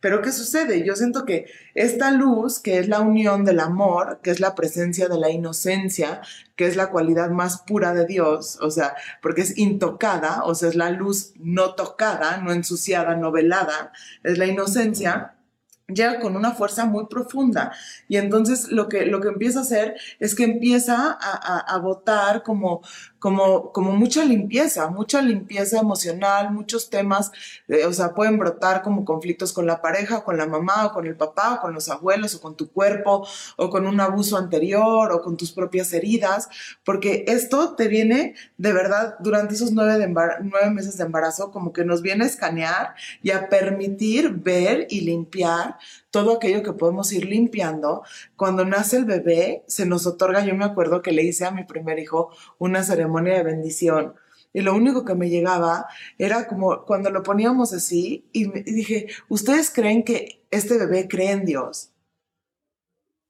pero 0.00 0.22
¿qué 0.22 0.32
sucede? 0.32 0.84
Yo 0.84 0.96
siento 0.96 1.24
que 1.24 1.46
esta 1.74 2.10
luz, 2.10 2.58
que 2.58 2.78
es 2.78 2.88
la 2.88 3.00
unión 3.00 3.44
del 3.44 3.60
amor, 3.60 4.20
que 4.22 4.30
es 4.30 4.40
la 4.40 4.54
presencia 4.54 5.08
de 5.08 5.18
la 5.18 5.30
inocencia, 5.30 6.20
que 6.56 6.66
es 6.66 6.76
la 6.76 6.90
cualidad 6.90 7.30
más 7.30 7.62
pura 7.62 7.94
de 7.94 8.06
Dios, 8.06 8.58
o 8.60 8.70
sea, 8.70 8.94
porque 9.22 9.42
es 9.42 9.58
intocada, 9.58 10.44
o 10.44 10.54
sea, 10.54 10.68
es 10.68 10.74
la 10.74 10.90
luz 10.90 11.32
no 11.36 11.74
tocada, 11.74 12.38
no 12.38 12.52
ensuciada, 12.52 13.16
no 13.16 13.32
velada, 13.32 13.92
es 14.22 14.38
la 14.38 14.46
inocencia 14.46 15.34
llega 15.88 16.20
con 16.20 16.36
una 16.36 16.52
fuerza 16.52 16.84
muy 16.84 17.06
profunda 17.06 17.72
y 18.08 18.18
entonces 18.18 18.70
lo 18.70 18.88
que, 18.88 19.06
lo 19.06 19.20
que 19.20 19.28
empieza 19.28 19.60
a 19.60 19.62
hacer 19.62 19.96
es 20.20 20.34
que 20.34 20.44
empieza 20.44 21.12
a, 21.12 21.16
a, 21.18 21.60
a 21.60 21.78
votar 21.78 22.42
como, 22.42 22.82
como, 23.18 23.72
como 23.72 23.92
mucha 23.92 24.24
limpieza, 24.24 24.88
mucha 24.88 25.20
limpieza 25.22 25.80
emocional, 25.80 26.52
muchos 26.52 26.90
temas, 26.90 27.32
eh, 27.68 27.84
o 27.84 27.92
sea, 27.92 28.14
pueden 28.14 28.38
brotar 28.38 28.82
como 28.82 29.04
conflictos 29.04 29.52
con 29.52 29.66
la 29.66 29.80
pareja, 29.82 30.22
con 30.24 30.36
la 30.36 30.46
mamá, 30.46 30.86
o 30.86 30.92
con 30.92 31.06
el 31.06 31.16
papá, 31.16 31.54
o 31.54 31.60
con 31.60 31.74
los 31.74 31.88
abuelos, 31.88 32.34
o 32.34 32.40
con 32.40 32.56
tu 32.56 32.70
cuerpo, 32.70 33.26
o 33.56 33.70
con 33.70 33.86
un 33.86 34.00
abuso 34.00 34.36
anterior, 34.36 35.12
o 35.12 35.22
con 35.22 35.36
tus 35.36 35.52
propias 35.52 35.92
heridas, 35.92 36.48
porque 36.84 37.24
esto 37.28 37.74
te 37.74 37.88
viene 37.88 38.34
de 38.56 38.72
verdad 38.72 39.16
durante 39.20 39.54
esos 39.54 39.72
nueve, 39.72 40.06
nueve 40.08 40.70
meses 40.70 40.96
de 40.96 41.04
embarazo, 41.04 41.50
como 41.50 41.72
que 41.72 41.84
nos 41.84 42.02
viene 42.02 42.24
a 42.24 42.28
escanear 42.28 42.94
y 43.22 43.30
a 43.30 43.48
permitir 43.48 44.30
ver 44.30 44.86
y 44.90 45.00
limpiar 45.02 45.76
todo 46.10 46.36
aquello 46.36 46.62
que 46.62 46.72
podemos 46.72 47.12
ir 47.12 47.26
limpiando. 47.26 48.02
Cuando 48.36 48.64
nace 48.64 48.96
el 48.96 49.04
bebé, 49.04 49.64
se 49.66 49.86
nos 49.86 50.06
otorga, 50.06 50.44
yo 50.44 50.54
me 50.54 50.64
acuerdo 50.64 51.02
que 51.02 51.12
le 51.12 51.22
hice 51.22 51.44
a 51.44 51.50
mi 51.50 51.64
primer 51.64 51.98
hijo 51.98 52.30
una 52.58 52.82
ceremonia 52.82 53.34
de 53.34 53.42
bendición. 53.42 54.14
Y 54.52 54.62
lo 54.62 54.74
único 54.74 55.04
que 55.04 55.14
me 55.14 55.28
llegaba 55.28 55.86
era 56.16 56.48
como 56.48 56.84
cuando 56.84 57.10
lo 57.10 57.22
poníamos 57.22 57.72
así 57.72 58.26
y, 58.32 58.50
dije, 58.62 59.08
¿ustedes 59.28 59.70
creen 59.70 60.02
que 60.04 60.42
este 60.50 60.78
bebé 60.78 61.06
cree 61.06 61.32
en 61.32 61.44
Dios? 61.44 61.90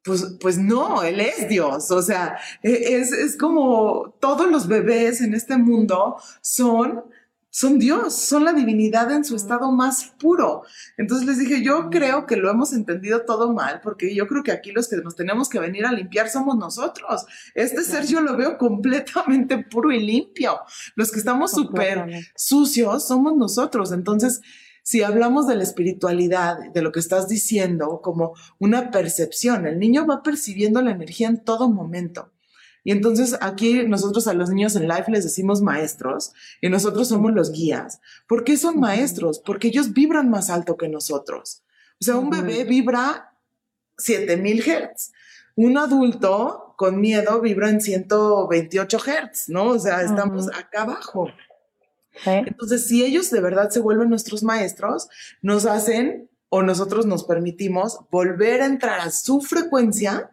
Pues, 0.04 0.36
pues 0.40 0.58
no, 0.58 1.02
él 1.02 1.20
es 1.20 1.48
Dios. 1.48 1.90
O 1.90 2.02
sea, 2.02 2.38
e, 2.62 2.96
es, 2.96 3.12
es 3.12 3.36
como 3.36 4.14
todos 4.20 4.48
los 4.50 4.68
bebés 4.68 5.20
en 5.20 5.34
este 5.34 5.56
mundo 5.58 6.16
son 6.40 7.04
son 7.50 7.78
Dios, 7.78 8.14
son 8.14 8.44
la 8.44 8.52
divinidad 8.52 9.10
en 9.10 9.24
su 9.24 9.34
estado 9.34 9.72
más 9.72 10.12
puro. 10.18 10.62
Entonces 10.96 11.26
les 11.26 11.38
dije, 11.38 11.62
yo 11.62 11.88
creo 11.90 12.26
que 12.26 12.36
lo 12.36 12.50
hemos 12.50 12.72
entendido 12.72 13.22
todo 13.24 13.52
mal, 13.52 13.80
porque 13.82 14.14
yo 14.14 14.26
creo 14.26 14.42
que 14.42 14.52
aquí 14.52 14.72
los 14.72 14.88
que 14.88 14.96
nos 14.96 15.16
tenemos 15.16 15.48
que 15.48 15.58
venir 15.58 15.86
a 15.86 15.92
limpiar 15.92 16.28
somos 16.28 16.56
nosotros. 16.56 17.26
Este 17.54 17.82
ser 17.84 18.06
yo 18.06 18.20
lo 18.20 18.36
veo 18.36 18.58
completamente 18.58 19.58
puro 19.58 19.90
y 19.90 20.00
limpio. 20.00 20.58
Los 20.94 21.10
que 21.10 21.18
estamos 21.18 21.52
súper 21.52 22.06
sucios 22.36 23.06
somos 23.06 23.36
nosotros. 23.36 23.92
Entonces, 23.92 24.40
si 24.82 25.02
hablamos 25.02 25.46
de 25.46 25.56
la 25.56 25.64
espiritualidad, 25.64 26.70
de 26.72 26.82
lo 26.82 26.92
que 26.92 27.00
estás 27.00 27.28
diciendo, 27.28 28.00
como 28.02 28.34
una 28.58 28.90
percepción, 28.90 29.66
el 29.66 29.78
niño 29.78 30.06
va 30.06 30.22
percibiendo 30.22 30.80
la 30.80 30.92
energía 30.92 31.28
en 31.28 31.44
todo 31.44 31.68
momento. 31.68 32.30
Y 32.88 32.92
entonces 32.92 33.36
aquí 33.42 33.86
nosotros 33.86 34.26
a 34.28 34.32
los 34.32 34.48
niños 34.48 34.74
en 34.74 34.88
Life 34.88 35.12
les 35.12 35.22
decimos 35.22 35.60
maestros 35.60 36.32
y 36.62 36.70
nosotros 36.70 37.08
somos 37.08 37.34
los 37.34 37.52
guías. 37.52 38.00
¿Por 38.26 38.44
qué 38.44 38.56
son 38.56 38.80
maestros? 38.80 39.40
Porque 39.40 39.68
ellos 39.68 39.92
vibran 39.92 40.30
más 40.30 40.48
alto 40.48 40.78
que 40.78 40.88
nosotros. 40.88 41.64
O 42.00 42.04
sea, 42.06 42.16
un 42.16 42.30
bebé 42.30 42.64
vibra 42.64 43.34
7000 43.98 44.62
Hz. 44.62 45.12
Un 45.54 45.76
adulto 45.76 46.72
con 46.78 46.98
miedo 46.98 47.42
vibra 47.42 47.68
en 47.68 47.82
128 47.82 48.98
Hz, 48.98 49.48
¿no? 49.50 49.66
O 49.66 49.78
sea, 49.78 50.00
estamos 50.00 50.48
acá 50.48 50.84
abajo. 50.84 51.28
Entonces, 52.24 52.86
si 52.86 53.04
ellos 53.04 53.28
de 53.28 53.42
verdad 53.42 53.68
se 53.68 53.80
vuelven 53.80 54.08
nuestros 54.08 54.42
maestros, 54.42 55.10
nos 55.42 55.66
hacen 55.66 56.30
o 56.48 56.62
nosotros 56.62 57.04
nos 57.04 57.24
permitimos 57.24 57.98
volver 58.10 58.62
a 58.62 58.64
entrar 58.64 59.00
a 59.00 59.10
su 59.10 59.42
frecuencia 59.42 60.30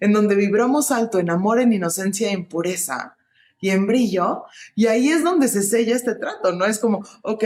en 0.00 0.12
donde 0.12 0.34
vibramos 0.34 0.90
alto 0.90 1.18
en 1.18 1.30
amor, 1.30 1.60
en 1.60 1.72
inocencia, 1.72 2.30
en 2.30 2.46
pureza 2.46 3.16
y 3.60 3.70
en 3.70 3.86
brillo, 3.86 4.44
y 4.76 4.86
ahí 4.86 5.08
es 5.08 5.24
donde 5.24 5.48
se 5.48 5.62
sella 5.62 5.96
este 5.96 6.14
trato, 6.14 6.52
¿no? 6.52 6.64
Es 6.64 6.78
como, 6.78 7.04
ok, 7.22 7.44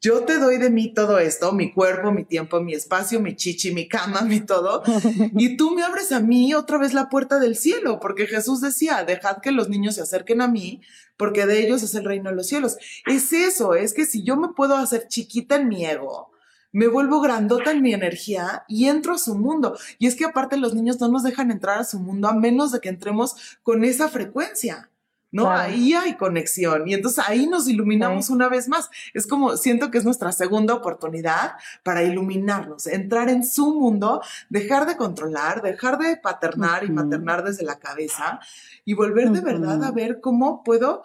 yo 0.00 0.20
te 0.24 0.38
doy 0.38 0.58
de 0.58 0.68
mí 0.68 0.92
todo 0.92 1.18
esto, 1.18 1.52
mi 1.52 1.72
cuerpo, 1.72 2.12
mi 2.12 2.24
tiempo, 2.24 2.60
mi 2.60 2.74
espacio, 2.74 3.18
mi 3.20 3.34
chichi, 3.34 3.72
mi 3.72 3.88
cama, 3.88 4.22
mi 4.22 4.40
todo, 4.40 4.82
y 5.36 5.56
tú 5.56 5.70
me 5.74 5.82
abres 5.82 6.12
a 6.12 6.20
mí 6.20 6.52
otra 6.52 6.76
vez 6.76 6.92
la 6.92 7.08
puerta 7.08 7.38
del 7.38 7.56
cielo, 7.56 7.98
porque 7.98 8.26
Jesús 8.26 8.60
decía, 8.60 9.04
dejad 9.04 9.38
que 9.38 9.52
los 9.52 9.70
niños 9.70 9.94
se 9.94 10.02
acerquen 10.02 10.42
a 10.42 10.48
mí, 10.48 10.82
porque 11.16 11.46
de 11.46 11.64
ellos 11.64 11.82
es 11.82 11.94
el 11.94 12.04
reino 12.04 12.30
de 12.30 12.36
los 12.36 12.46
cielos. 12.46 12.76
Es 13.06 13.32
eso, 13.32 13.74
es 13.74 13.94
que 13.94 14.04
si 14.04 14.22
yo 14.22 14.36
me 14.36 14.48
puedo 14.48 14.76
hacer 14.76 15.08
chiquita 15.08 15.56
en 15.56 15.68
mi 15.68 15.86
ego, 15.86 16.33
me 16.74 16.88
vuelvo 16.88 17.20
grandota 17.20 17.70
en 17.70 17.82
mi 17.82 17.94
energía 17.94 18.64
y 18.66 18.86
entro 18.86 19.14
a 19.14 19.18
su 19.18 19.36
mundo. 19.36 19.78
Y 20.00 20.08
es 20.08 20.16
que 20.16 20.24
aparte 20.24 20.56
los 20.56 20.74
niños 20.74 21.00
no 21.00 21.06
nos 21.06 21.22
dejan 21.22 21.52
entrar 21.52 21.78
a 21.78 21.84
su 21.84 22.00
mundo 22.00 22.28
a 22.28 22.34
menos 22.34 22.72
de 22.72 22.80
que 22.80 22.88
entremos 22.88 23.36
con 23.62 23.84
esa 23.84 24.08
frecuencia. 24.08 24.90
¿no? 25.30 25.50
Ahí 25.50 25.94
hay 25.94 26.14
conexión 26.14 26.86
y 26.86 26.94
entonces 26.94 27.24
ahí 27.26 27.48
nos 27.48 27.68
iluminamos 27.68 28.30
una 28.30 28.48
vez 28.48 28.68
más. 28.68 28.88
Es 29.14 29.26
como, 29.26 29.56
siento 29.56 29.90
que 29.90 29.98
es 29.98 30.04
nuestra 30.04 30.30
segunda 30.30 30.74
oportunidad 30.74 31.54
para 31.82 32.04
iluminarnos, 32.04 32.86
entrar 32.86 33.28
en 33.28 33.44
su 33.44 33.74
mundo, 33.74 34.22
dejar 34.48 34.86
de 34.86 34.96
controlar, 34.96 35.60
dejar 35.60 35.98
de 35.98 36.16
paternar 36.16 36.84
y 36.84 36.90
maternar 36.90 37.42
desde 37.42 37.64
la 37.64 37.80
cabeza 37.80 38.38
y 38.84 38.94
volver 38.94 39.30
de 39.30 39.40
verdad 39.40 39.82
a 39.82 39.90
ver 39.90 40.20
cómo 40.20 40.62
puedo 40.62 41.02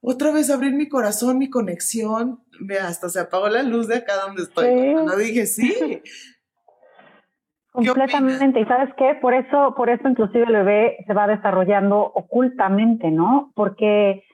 otra 0.00 0.32
vez 0.32 0.50
abrir 0.50 0.72
mi 0.72 0.88
corazón, 0.88 1.38
mi 1.38 1.50
conexión. 1.50 2.40
Vea, 2.60 2.88
hasta 2.88 3.08
se 3.08 3.20
apagó 3.20 3.48
la 3.48 3.62
luz 3.62 3.88
de 3.88 3.96
acá 3.96 4.14
donde 4.26 4.42
estoy. 4.42 4.92
Cuando 4.92 5.16
dije 5.16 5.46
sí. 5.46 6.02
Completamente. 7.72 8.60
Y 8.60 8.64
sabes 8.64 8.92
qué, 8.96 9.16
por 9.20 9.34
eso, 9.34 9.74
por 9.76 9.90
eso 9.90 10.08
inclusive 10.08 10.44
el 10.44 10.52
bebé 10.52 10.96
se 11.06 11.14
va 11.14 11.26
desarrollando 11.26 12.00
ocultamente, 12.00 13.10
¿no? 13.10 13.52
Porque 13.54 14.24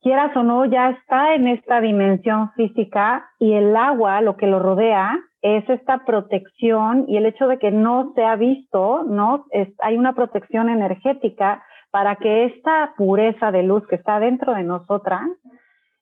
quieras 0.00 0.36
o 0.36 0.42
no, 0.42 0.64
ya 0.64 0.90
está 0.90 1.34
en 1.34 1.48
esta 1.48 1.80
dimensión 1.80 2.52
física 2.54 3.30
y 3.38 3.52
el 3.52 3.76
agua, 3.76 4.20
lo 4.22 4.36
que 4.36 4.46
lo 4.46 4.58
rodea, 4.58 5.18
es 5.40 5.68
esta 5.68 6.04
protección 6.04 7.04
y 7.06 7.16
el 7.16 7.26
hecho 7.26 7.46
de 7.46 7.58
que 7.58 7.70
no 7.70 8.12
se 8.16 8.24
ha 8.24 8.34
visto, 8.34 9.04
¿no? 9.04 9.46
Es, 9.50 9.68
hay 9.78 9.96
una 9.96 10.14
protección 10.14 10.68
energética 10.68 11.62
para 11.90 12.16
que 12.16 12.46
esta 12.46 12.94
pureza 12.96 13.50
de 13.50 13.62
luz 13.62 13.86
que 13.86 13.96
está 13.96 14.20
dentro 14.20 14.54
de 14.54 14.62
nosotras 14.62 15.28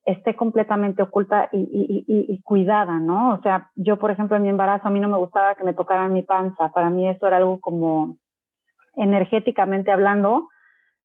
esté 0.07 0.37
completamente 0.37 1.03
oculta 1.03 1.49
y, 1.53 2.41
cuidada, 2.45 2.99
¿no? 3.01 3.35
O 3.35 3.43
sea, 3.43 3.71
yo, 3.75 3.99
por 3.99 4.13
ejemplo, 4.13 4.37
en 4.37 4.45
mi 4.45 4.49
embarazo 4.49 4.87
a 4.87 4.91
mí 4.91 5.01
no 5.01 5.09
me 5.09 5.19
gustaba 5.19 5.57
que 5.57 5.65
me 5.65 5.75
tocaran 5.75 6.13
mi 6.13 6.23
panza. 6.23 6.71
Para 6.73 6.91
mí 6.91 7.09
eso 7.09 7.27
era 7.27 7.39
algo 7.39 7.61
como 7.61 8.17
energéticamente 8.95 9.91
hablando, 9.91 10.49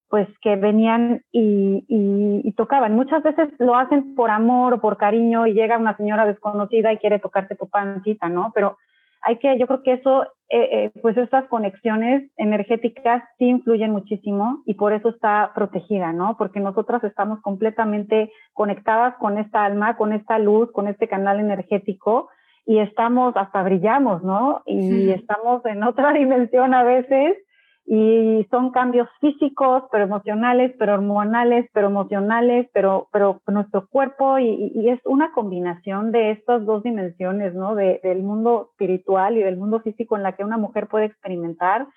pues 0.07 0.27
que 0.41 0.55
venían 0.55 1.23
y, 1.31 2.53
tocaban. 2.55 2.93
Muchas 2.93 3.23
veces 3.23 3.49
lo 3.57 3.75
hacen 3.75 4.13
por 4.13 4.29
amor 4.29 4.73
o 4.73 4.81
por 4.81 4.97
cariño 4.97 5.47
y 5.47 5.53
llega 5.53 5.79
una 5.79 5.97
señora 5.97 6.27
desconocida 6.27 6.93
y 6.93 6.97
quiere 6.97 7.17
tocarte 7.17 7.55
tu 7.55 7.67
pancita, 7.67 8.29
¿no? 8.29 8.51
Pero 8.53 8.77
hay 9.21 9.37
que, 9.37 9.57
yo 9.57 9.67
creo 9.67 9.83
que 9.83 9.93
eso, 9.93 10.23
eh, 10.49 10.69
eh, 10.71 10.91
pues 11.01 11.15
estas 11.17 11.45
conexiones 11.45 12.29
energéticas 12.37 13.23
sí 13.37 13.45
influyen 13.45 13.91
muchísimo 13.91 14.63
y 14.65 14.73
por 14.73 14.93
eso 14.93 15.09
está 15.09 15.51
protegida, 15.53 16.11
¿no? 16.11 16.37
Porque 16.37 16.59
nosotras 16.59 17.03
estamos 17.03 17.39
completamente 17.41 18.31
conectadas 18.53 19.15
con 19.17 19.37
esta 19.37 19.63
alma, 19.63 19.95
con 19.95 20.13
esta 20.13 20.39
luz, 20.39 20.71
con 20.71 20.87
este 20.87 21.07
canal 21.07 21.39
energético 21.39 22.29
y 22.65 22.79
estamos, 22.79 23.35
hasta 23.37 23.63
brillamos, 23.63 24.23
¿no? 24.23 24.63
Y 24.65 25.11
estamos 25.11 25.65
en 25.65 25.83
otra 25.83 26.13
dimensión 26.13 26.73
a 26.73 26.83
veces 26.83 27.37
y 27.85 28.47
son 28.51 28.71
cambios 28.71 29.09
físicos, 29.19 29.83
pero 29.91 30.03
emocionales, 30.03 30.73
pero 30.77 30.93
hormonales, 30.93 31.69
pero 31.73 31.87
emocionales, 31.87 32.69
pero, 32.73 33.09
pero 33.11 33.41
nuestro 33.47 33.87
cuerpo 33.87 34.39
y, 34.39 34.71
y 34.75 34.89
es 34.89 34.99
una 35.05 35.31
combinación 35.31 36.11
de 36.11 36.31
estas 36.31 36.65
dos 36.65 36.83
dimensiones, 36.83 37.53
¿no? 37.53 37.75
De, 37.75 37.99
del 38.03 38.23
mundo 38.23 38.69
espiritual 38.71 39.37
y 39.37 39.43
del 39.43 39.57
mundo 39.57 39.81
físico 39.81 40.15
en 40.15 40.23
la 40.23 40.33
que 40.33 40.43
una 40.43 40.57
mujer 40.57 40.87
puede 40.87 41.05
experimentar, 41.05 41.87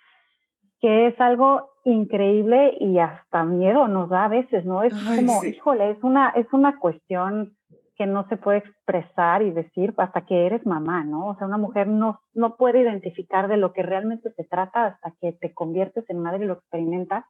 que 0.80 1.06
es 1.08 1.20
algo 1.20 1.70
increíble 1.84 2.76
y 2.80 2.98
hasta 2.98 3.44
miedo 3.44 3.86
nos 3.88 4.08
da 4.08 4.24
a 4.24 4.28
veces, 4.28 4.64
¿no? 4.64 4.82
Es 4.82 4.94
como, 4.94 5.44
híjole, 5.44 5.90
es 5.90 6.02
una, 6.02 6.30
es 6.30 6.46
una 6.52 6.78
cuestión 6.78 7.56
que 7.96 8.06
no 8.06 8.26
se 8.28 8.36
puede 8.36 8.58
expresar 8.58 9.42
y 9.42 9.50
decir 9.50 9.94
hasta 9.96 10.26
que 10.26 10.46
eres 10.46 10.66
mamá, 10.66 11.04
¿no? 11.04 11.28
O 11.28 11.36
sea, 11.36 11.46
una 11.46 11.58
mujer 11.58 11.86
no, 11.86 12.20
no 12.32 12.56
puede 12.56 12.80
identificar 12.80 13.48
de 13.48 13.56
lo 13.56 13.72
que 13.72 13.82
realmente 13.82 14.32
se 14.32 14.44
trata 14.44 14.86
hasta 14.86 15.12
que 15.20 15.32
te 15.32 15.54
conviertes 15.54 16.04
en 16.08 16.20
madre 16.20 16.44
y 16.44 16.48
lo 16.48 16.54
experimentas. 16.54 17.24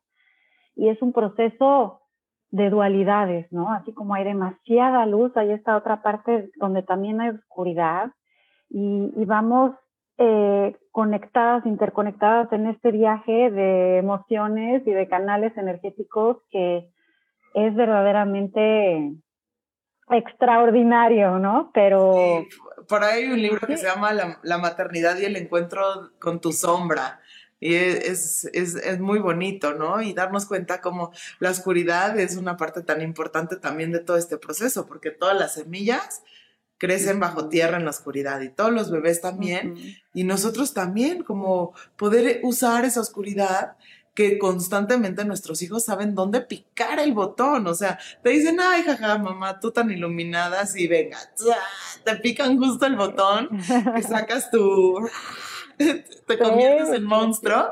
Y 0.74 0.88
es 0.88 1.00
un 1.02 1.12
proceso 1.12 2.00
de 2.50 2.70
dualidades, 2.70 3.50
¿no? 3.52 3.70
Así 3.72 3.92
como 3.92 4.14
hay 4.14 4.24
demasiada 4.24 5.04
luz, 5.06 5.36
hay 5.36 5.50
esta 5.50 5.76
otra 5.76 6.02
parte 6.02 6.50
donde 6.56 6.82
también 6.82 7.20
hay 7.20 7.30
oscuridad 7.30 8.12
y, 8.70 9.12
y 9.16 9.24
vamos 9.24 9.72
eh, 10.16 10.76
conectadas, 10.92 11.66
interconectadas 11.66 12.52
en 12.52 12.68
este 12.68 12.92
viaje 12.92 13.50
de 13.50 13.98
emociones 13.98 14.86
y 14.86 14.92
de 14.92 15.08
canales 15.08 15.56
energéticos 15.56 16.36
que 16.50 16.88
es 17.54 17.74
verdaderamente 17.74 19.12
extraordinario, 20.10 21.38
¿no? 21.38 21.70
Pero... 21.72 22.44
por 22.88 23.04
ahí 23.04 23.24
hay 23.24 23.30
un 23.30 23.40
libro 23.42 23.66
que 23.66 23.76
se 23.76 23.86
llama 23.86 24.12
la, 24.12 24.58
maternidad 24.58 25.18
y 25.18 25.24
el 25.24 25.36
encuentro 25.36 26.10
con 26.18 26.40
tu 26.40 26.52
sombra. 26.52 27.20
Y 27.60 27.74
es, 27.74 28.44
es, 28.52 28.74
es, 28.74 29.00
muy 29.00 29.20
bonito, 29.20 29.74
¿no? 29.74 30.02
Y 30.02 30.12
darnos 30.12 30.44
cuenta 30.44 30.80
como 30.80 31.12
la 31.38 31.50
oscuridad 31.50 32.18
es 32.18 32.36
una 32.36 32.56
parte 32.56 32.82
tan 32.82 33.00
importante 33.00 33.56
también 33.56 33.90
de 33.90 34.00
todo 34.00 34.18
este 34.18 34.36
proceso, 34.36 34.86
porque 34.86 35.10
todas 35.10 35.38
las 35.38 35.54
semillas 35.54 36.22
crecen 36.76 37.20
bajo 37.20 37.48
tierra 37.48 37.78
en 37.78 37.84
la 37.84 37.90
oscuridad 37.90 38.40
y 38.42 38.50
todos 38.50 38.72
los 38.72 38.90
bebés 38.90 39.22
también, 39.22 39.76
y 40.12 40.24
nosotros 40.24 40.74
también, 40.74 41.22
como 41.22 41.72
poder 41.96 42.40
usar 42.42 42.84
esa 42.84 43.00
oscuridad 43.00 43.76
que 44.14 44.38
constantemente 44.38 45.24
nuestros 45.24 45.60
hijos 45.62 45.84
saben 45.84 46.14
dónde 46.14 46.40
picar 46.40 47.00
el 47.00 47.12
botón. 47.12 47.66
O 47.66 47.74
sea, 47.74 47.98
te 48.22 48.30
dicen, 48.30 48.58
ay, 48.60 48.84
jaja, 48.84 49.18
mamá, 49.18 49.58
tú 49.60 49.72
tan 49.72 49.90
iluminada, 49.90 50.64
y 50.74 50.86
venga, 50.86 51.18
te 52.04 52.16
pican 52.16 52.58
justo 52.58 52.86
el 52.86 52.96
botón, 52.96 53.48
y 53.98 54.02
sacas 54.02 54.50
tu, 54.50 55.08
te 55.78 56.38
conviertes 56.38 56.90
en 56.90 57.04
monstruo. 57.04 57.68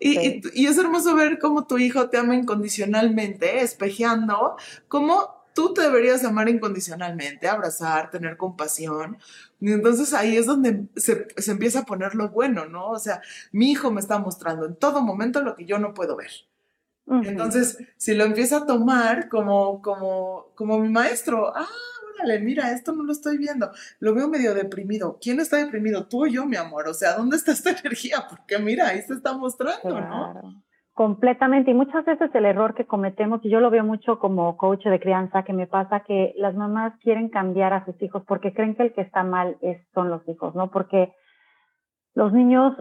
Y, 0.00 0.40
y, 0.54 0.66
es 0.66 0.78
hermoso 0.78 1.16
ver 1.16 1.40
cómo 1.40 1.66
tu 1.66 1.76
hijo 1.76 2.08
te 2.08 2.18
ama 2.18 2.36
incondicionalmente, 2.36 3.62
espejeando 3.62 4.56
cómo 4.86 5.37
tú 5.58 5.74
te 5.74 5.82
deberías 5.82 6.24
amar 6.24 6.48
incondicionalmente, 6.48 7.48
abrazar, 7.48 8.12
tener 8.12 8.36
compasión. 8.36 9.18
Y 9.58 9.72
entonces 9.72 10.14
ahí 10.14 10.36
es 10.36 10.46
donde 10.46 10.86
se, 10.94 11.26
se, 11.36 11.50
empieza 11.50 11.80
a 11.80 11.84
poner 11.84 12.14
lo 12.14 12.28
bueno, 12.28 12.66
¿no? 12.66 12.90
O 12.90 12.98
sea, 13.00 13.20
mi 13.50 13.72
hijo 13.72 13.90
me 13.90 13.98
está 13.98 14.20
mostrando 14.20 14.66
en 14.66 14.76
todo 14.76 15.02
momento 15.02 15.42
lo 15.42 15.56
que 15.56 15.64
yo 15.64 15.80
no 15.80 15.94
puedo 15.94 16.14
ver. 16.14 16.30
Entonces, 17.24 17.78
si 17.96 18.14
lo 18.14 18.22
empieza 18.22 18.58
a 18.58 18.66
tomar 18.66 19.28
como, 19.28 19.82
como, 19.82 20.52
como 20.54 20.78
mi 20.78 20.90
maestro, 20.90 21.52
ah, 21.56 21.66
órale, 22.14 22.38
mira, 22.38 22.70
esto 22.70 22.92
no 22.92 23.02
lo 23.02 23.10
estoy 23.10 23.36
viendo, 23.36 23.72
lo 23.98 24.14
veo 24.14 24.28
medio 24.28 24.54
deprimido. 24.54 25.18
¿Quién 25.20 25.40
está 25.40 25.56
deprimido? 25.56 26.06
Tú 26.06 26.22
o 26.22 26.26
yo, 26.28 26.46
mi 26.46 26.56
amor. 26.56 26.86
O 26.86 26.94
sea, 26.94 27.16
¿dónde 27.16 27.36
está 27.36 27.50
esta 27.50 27.70
energía? 27.80 28.28
Porque 28.30 28.60
mira, 28.60 28.86
ahí 28.86 29.02
se 29.02 29.14
está 29.14 29.32
mostrando, 29.32 30.00
¿no? 30.00 30.62
Completamente. 30.98 31.70
Y 31.70 31.74
muchas 31.74 32.04
veces 32.04 32.28
el 32.34 32.44
error 32.44 32.74
que 32.74 32.84
cometemos, 32.84 33.38
y 33.44 33.50
yo 33.50 33.60
lo 33.60 33.70
veo 33.70 33.84
mucho 33.84 34.18
como 34.18 34.56
coach 34.56 34.84
de 34.84 34.98
crianza, 34.98 35.44
que 35.44 35.52
me 35.52 35.68
pasa 35.68 36.00
que 36.00 36.34
las 36.36 36.56
mamás 36.56 36.92
quieren 36.98 37.28
cambiar 37.28 37.72
a 37.72 37.84
sus 37.84 38.02
hijos 38.02 38.24
porque 38.26 38.52
creen 38.52 38.74
que 38.74 38.82
el 38.82 38.92
que 38.92 39.02
está 39.02 39.22
mal 39.22 39.58
es, 39.62 39.80
son 39.94 40.10
los 40.10 40.28
hijos, 40.28 40.56
¿no? 40.56 40.72
Porque 40.72 41.12
los 42.16 42.32
niños 42.32 42.74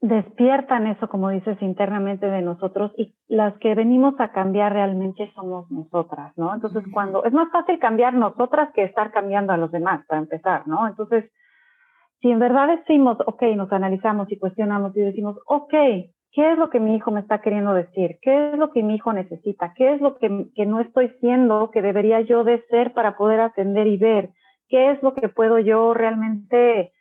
despiertan 0.00 0.86
eso, 0.86 1.06
como 1.10 1.28
dices, 1.28 1.60
internamente 1.60 2.30
de 2.30 2.40
nosotros 2.40 2.92
y 2.96 3.14
las 3.28 3.58
que 3.58 3.74
venimos 3.74 4.18
a 4.18 4.32
cambiar 4.32 4.72
realmente 4.72 5.30
somos 5.34 5.70
nosotras, 5.70 6.32
¿no? 6.38 6.54
Entonces, 6.54 6.82
cuando 6.94 7.24
es 7.24 7.32
más 7.34 7.52
fácil 7.52 7.78
cambiar 7.78 8.14
nosotras 8.14 8.70
que 8.72 8.84
estar 8.84 9.12
cambiando 9.12 9.52
a 9.52 9.58
los 9.58 9.70
demás, 9.70 10.02
para 10.06 10.22
empezar, 10.22 10.66
¿no? 10.66 10.88
Entonces, 10.88 11.30
si 12.22 12.30
en 12.30 12.38
verdad 12.38 12.68
decimos, 12.68 13.18
ok, 13.26 13.42
nos 13.54 13.70
analizamos 13.70 14.32
y 14.32 14.38
cuestionamos 14.38 14.96
y 14.96 15.00
decimos, 15.00 15.36
ok, 15.44 15.74
¿Qué 16.32 16.52
es 16.52 16.58
lo 16.58 16.70
que 16.70 16.80
mi 16.80 16.96
hijo 16.96 17.10
me 17.10 17.20
está 17.20 17.42
queriendo 17.42 17.74
decir? 17.74 18.18
¿Qué 18.22 18.52
es 18.52 18.58
lo 18.58 18.72
que 18.72 18.82
mi 18.82 18.94
hijo 18.94 19.12
necesita? 19.12 19.74
¿Qué 19.74 19.92
es 19.92 20.00
lo 20.00 20.16
que, 20.16 20.46
que 20.54 20.64
no 20.64 20.80
estoy 20.80 21.10
siendo 21.20 21.70
que 21.70 21.82
debería 21.82 22.22
yo 22.22 22.42
de 22.42 22.64
ser 22.70 22.94
para 22.94 23.18
poder 23.18 23.40
atender 23.40 23.86
y 23.86 23.98
ver? 23.98 24.30
¿Qué 24.68 24.90
es 24.90 25.02
lo 25.02 25.12
que 25.14 25.28
puedo 25.28 25.58
yo 25.58 25.92
realmente, 25.92 26.92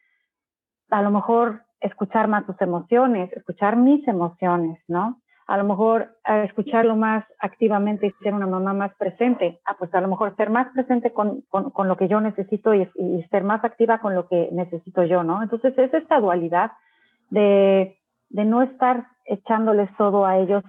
a 0.89 1.01
lo 1.01 1.11
mejor, 1.11 1.61
escuchar 1.79 2.27
más 2.27 2.45
sus 2.45 2.59
emociones, 2.61 3.31
escuchar 3.31 3.77
mis 3.77 4.05
emociones, 4.05 4.79
¿no? 4.89 5.21
A 5.47 5.57
lo 5.57 5.63
mejor 5.63 6.17
escucharlo 6.43 6.95
más 6.97 7.25
activamente 7.39 8.07
y 8.07 8.23
ser 8.23 8.33
una 8.33 8.47
mamá 8.47 8.73
más 8.73 8.93
presente. 8.95 9.59
Ah, 9.65 9.75
pues 9.79 9.93
a 9.93 10.01
lo 10.01 10.09
mejor 10.09 10.35
ser 10.35 10.49
más 10.49 10.67
presente 10.73 11.11
con, 11.11 11.41
con, 11.49 11.71
con 11.71 11.87
lo 11.87 11.95
que 11.95 12.09
yo 12.09 12.19
necesito 12.19 12.73
y, 12.73 12.87
y 12.95 13.23
ser 13.31 13.43
más 13.43 13.63
activa 13.63 13.99
con 13.99 14.13
lo 14.13 14.27
que 14.27 14.49
necesito 14.51 15.03
yo, 15.05 15.23
¿no? 15.23 15.41
Entonces 15.41 15.77
es 15.77 15.93
esta 15.93 16.19
dualidad 16.19 16.71
de, 17.29 18.00
de 18.33 18.45
no 18.45 18.61
estar 18.61 19.07
echándoles 19.25 19.89
todo 19.97 20.25
a 20.25 20.37
ellos 20.37 20.63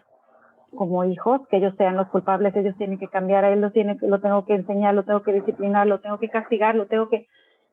como 0.75 1.05
hijos, 1.05 1.47
que 1.49 1.59
ellos 1.59 1.75
sean 1.77 1.97
los 1.97 2.09
culpables, 2.09 2.57
ellos 2.57 2.77
tienen 2.77 2.99
que 2.99 3.09
cambiar, 3.09 3.45
a 3.45 3.51
él 3.53 3.61
lo, 3.61 3.71
lo 4.09 4.21
tengo 4.21 4.45
que 4.47 4.55
enseñar, 4.55 4.95
lo 4.95 5.05
tengo 5.05 5.23
que 5.23 5.33
disciplinar, 5.33 5.87
lo 5.87 6.01
tengo 6.01 6.19
que 6.19 6.29
castigar, 6.29 6.75
lo 6.75 6.87
tengo 6.87 7.09
que... 7.09 7.27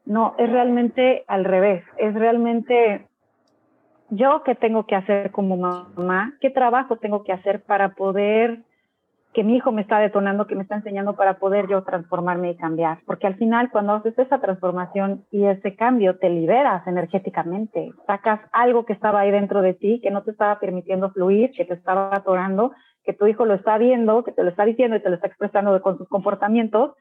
No, 0.05 0.35
es 0.37 0.51
realmente 0.51 1.23
al 1.27 1.45
revés, 1.45 1.83
es 1.97 2.13
realmente 2.13 3.07
yo 4.09 4.43
qué 4.43 4.55
tengo 4.55 4.85
que 4.85 4.95
hacer 4.95 5.31
como 5.31 5.55
mamá, 5.55 6.33
qué 6.41 6.49
trabajo 6.49 6.97
tengo 6.97 7.23
que 7.23 7.31
hacer 7.31 7.61
para 7.63 7.89
poder 7.89 8.63
que 9.33 9.43
mi 9.43 9.55
hijo 9.55 9.71
me 9.71 9.81
está 9.81 9.99
detonando, 9.99 10.47
que 10.47 10.55
me 10.55 10.63
está 10.63 10.75
enseñando 10.75 11.15
para 11.15 11.35
poder 11.35 11.67
yo 11.67 11.83
transformarme 11.83 12.51
y 12.51 12.55
cambiar. 12.55 12.99
Porque 13.05 13.27
al 13.27 13.35
final, 13.35 13.69
cuando 13.69 13.93
haces 13.93 14.17
esa 14.17 14.39
transformación 14.39 15.25
y 15.31 15.45
ese 15.45 15.75
cambio, 15.75 16.17
te 16.17 16.29
liberas 16.29 16.85
energéticamente, 16.87 17.91
sacas 18.07 18.39
algo 18.51 18.85
que 18.85 18.93
estaba 18.93 19.21
ahí 19.21 19.31
dentro 19.31 19.61
de 19.61 19.75
ti, 19.75 19.99
que 20.01 20.09
no 20.09 20.23
te 20.23 20.31
estaba 20.31 20.59
permitiendo 20.59 21.11
fluir, 21.11 21.51
que 21.51 21.65
te 21.65 21.75
estaba 21.75 22.15
atorando, 22.15 22.71
que 23.03 23.13
tu 23.13 23.27
hijo 23.27 23.45
lo 23.45 23.53
está 23.53 23.77
viendo, 23.77 24.23
que 24.23 24.31
te 24.31 24.43
lo 24.43 24.49
está 24.49 24.65
diciendo 24.65 24.97
y 24.97 25.01
te 25.01 25.09
lo 25.09 25.15
está 25.15 25.27
expresando 25.27 25.79
con 25.81 25.97
sus 25.97 26.07
comportamientos, 26.09 26.95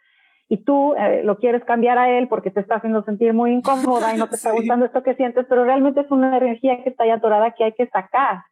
y 0.50 0.58
tú 0.58 0.94
eh, 0.94 1.22
lo 1.24 1.38
quieres 1.38 1.62
cambiar 1.64 1.98
a 1.98 2.10
él 2.18 2.28
porque 2.28 2.50
te 2.50 2.60
está 2.60 2.76
haciendo 2.76 3.04
sentir 3.04 3.34
muy 3.34 3.52
incómoda 3.52 4.14
y 4.14 4.18
no 4.18 4.28
te 4.28 4.34
está 4.36 4.52
gustando 4.52 4.86
esto 4.86 5.02
que 5.02 5.14
sientes, 5.14 5.46
pero 5.48 5.64
realmente 5.64 6.00
es 6.00 6.10
una 6.10 6.36
energía 6.36 6.82
que 6.82 6.90
está 6.90 7.04
ahí 7.04 7.10
atorada 7.10 7.52
que 7.52 7.64
hay 7.64 7.72
que 7.72 7.86
sacar. 7.88 8.42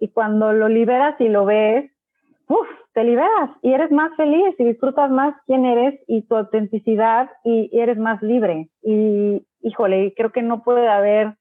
Y 0.00 0.08
cuando 0.08 0.52
lo 0.52 0.68
liberas 0.68 1.18
y 1.20 1.28
lo 1.28 1.44
ves, 1.44 1.90
uf, 2.48 2.68
te 2.92 3.04
liberas 3.04 3.50
y 3.62 3.72
eres 3.72 3.90
más 3.90 4.14
feliz 4.16 4.54
y 4.58 4.64
disfrutas 4.64 5.10
más 5.10 5.34
quién 5.46 5.64
eres 5.64 6.00
y 6.06 6.22
tu 6.22 6.36
autenticidad 6.36 7.30
y, 7.44 7.70
eres 7.72 7.98
más 7.98 8.22
libre. 8.22 8.70
Y 8.82 9.46
híjole, 9.62 10.14
creo 10.16 10.32
que 10.32 10.42
no 10.42 10.62
puede 10.62 10.88
haber 10.88 11.36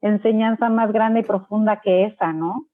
enseñanza 0.00 0.68
más 0.68 0.92
grande 0.92 1.20
y 1.20 1.24
profunda 1.24 1.80
que 1.80 2.06
esa, 2.06 2.32
¿no? 2.32 2.66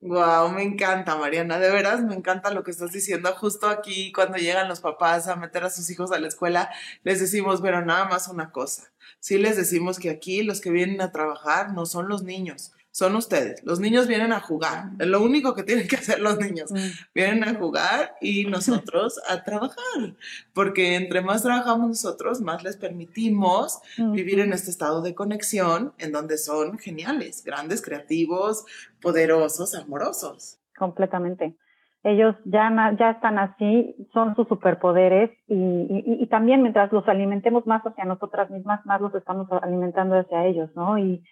Wow, 0.00 0.50
me 0.50 0.64
encanta, 0.64 1.16
Mariana. 1.16 1.60
De 1.60 1.70
veras, 1.70 2.02
me 2.02 2.16
encanta 2.16 2.50
lo 2.50 2.64
que 2.64 2.72
estás 2.72 2.90
diciendo. 2.90 3.32
Justo 3.36 3.68
aquí, 3.68 4.10
cuando 4.10 4.36
llegan 4.36 4.68
los 4.68 4.80
papás 4.80 5.28
a 5.28 5.36
meter 5.36 5.62
a 5.62 5.70
sus 5.70 5.88
hijos 5.90 6.10
a 6.10 6.18
la 6.18 6.26
escuela, 6.26 6.70
les 7.04 7.20
decimos, 7.20 7.60
pero 7.60 7.84
nada 7.84 8.06
más 8.06 8.26
una 8.26 8.50
cosa. 8.50 8.90
Sí 9.20 9.38
les 9.38 9.56
decimos 9.56 10.00
que 10.00 10.10
aquí 10.10 10.42
los 10.42 10.60
que 10.60 10.70
vienen 10.70 11.00
a 11.00 11.12
trabajar 11.12 11.72
no 11.72 11.86
son 11.86 12.08
los 12.08 12.24
niños, 12.24 12.72
son 12.92 13.16
ustedes. 13.16 13.64
Los 13.64 13.80
niños 13.80 14.06
vienen 14.06 14.32
a 14.32 14.40
jugar. 14.40 14.90
Es 14.98 15.06
lo 15.06 15.22
único 15.22 15.54
que 15.54 15.62
tienen 15.62 15.88
que 15.88 15.96
hacer 15.96 16.20
los 16.20 16.38
niños. 16.38 16.70
Vienen 17.14 17.42
a 17.42 17.54
jugar 17.54 18.14
y 18.20 18.44
nosotros 18.44 19.18
a 19.28 19.42
trabajar. 19.42 20.14
Porque 20.54 20.94
entre 20.94 21.22
más 21.22 21.42
trabajamos 21.42 21.88
nosotros, 21.88 22.42
más 22.42 22.62
les 22.62 22.76
permitimos 22.76 23.80
vivir 23.96 24.40
en 24.40 24.52
este 24.52 24.70
estado 24.70 25.00
de 25.00 25.14
conexión 25.14 25.94
en 25.98 26.12
donde 26.12 26.36
son 26.36 26.78
geniales, 26.78 27.42
grandes, 27.44 27.80
creativos, 27.80 28.66
poderosos, 29.00 29.74
amorosos. 29.74 30.58
Completamente. 30.76 31.56
ellos 32.04 32.36
ya, 32.44 32.94
ya 32.98 33.10
están 33.12 33.38
así, 33.38 33.96
son 34.12 34.36
sus 34.36 34.48
superpoderes 34.48 35.30
y, 35.46 36.18
y, 36.20 36.26
también 36.26 36.60
mientras 36.60 36.92
los 36.92 37.08
alimentemos 37.08 37.66
más 37.66 37.82
hacia 37.86 38.04
nosotras 38.04 38.50
mismas, 38.50 38.84
más 38.84 39.00
los 39.00 39.14
estamos 39.14 39.46
alimentando 39.62 40.18
hacia 40.18 40.44
ellos, 40.44 40.68
¿no? 40.74 40.98
Y 40.98 41.22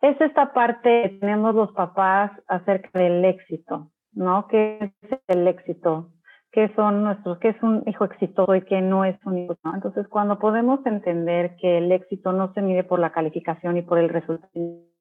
es 0.00 0.20
esta 0.20 0.52
parte 0.52 1.02
que 1.02 1.08
tenemos 1.20 1.54
los 1.54 1.72
papás 1.72 2.30
acerca 2.46 2.98
del 2.98 3.24
éxito, 3.24 3.90
¿no? 4.12 4.46
¿Qué 4.48 4.92
es 5.02 5.18
el 5.28 5.48
éxito? 5.48 6.10
¿Qué 6.50 6.72
son 6.74 7.04
nuestros, 7.04 7.38
qué 7.38 7.50
es 7.50 7.62
un 7.62 7.82
hijo 7.86 8.04
exitoso 8.04 8.54
y 8.54 8.62
qué 8.62 8.80
no 8.80 9.04
es 9.04 9.16
un 9.26 9.38
hijo? 9.38 9.54
Entonces, 9.74 10.08
cuando 10.08 10.38
podemos 10.38 10.84
entender 10.86 11.56
que 11.56 11.78
el 11.78 11.92
éxito 11.92 12.32
no 12.32 12.52
se 12.54 12.62
mide 12.62 12.84
por 12.84 13.00
la 13.00 13.12
calificación 13.12 13.76
y 13.76 13.82
por 13.82 13.98
el 13.98 14.08
resultado, 14.08 14.50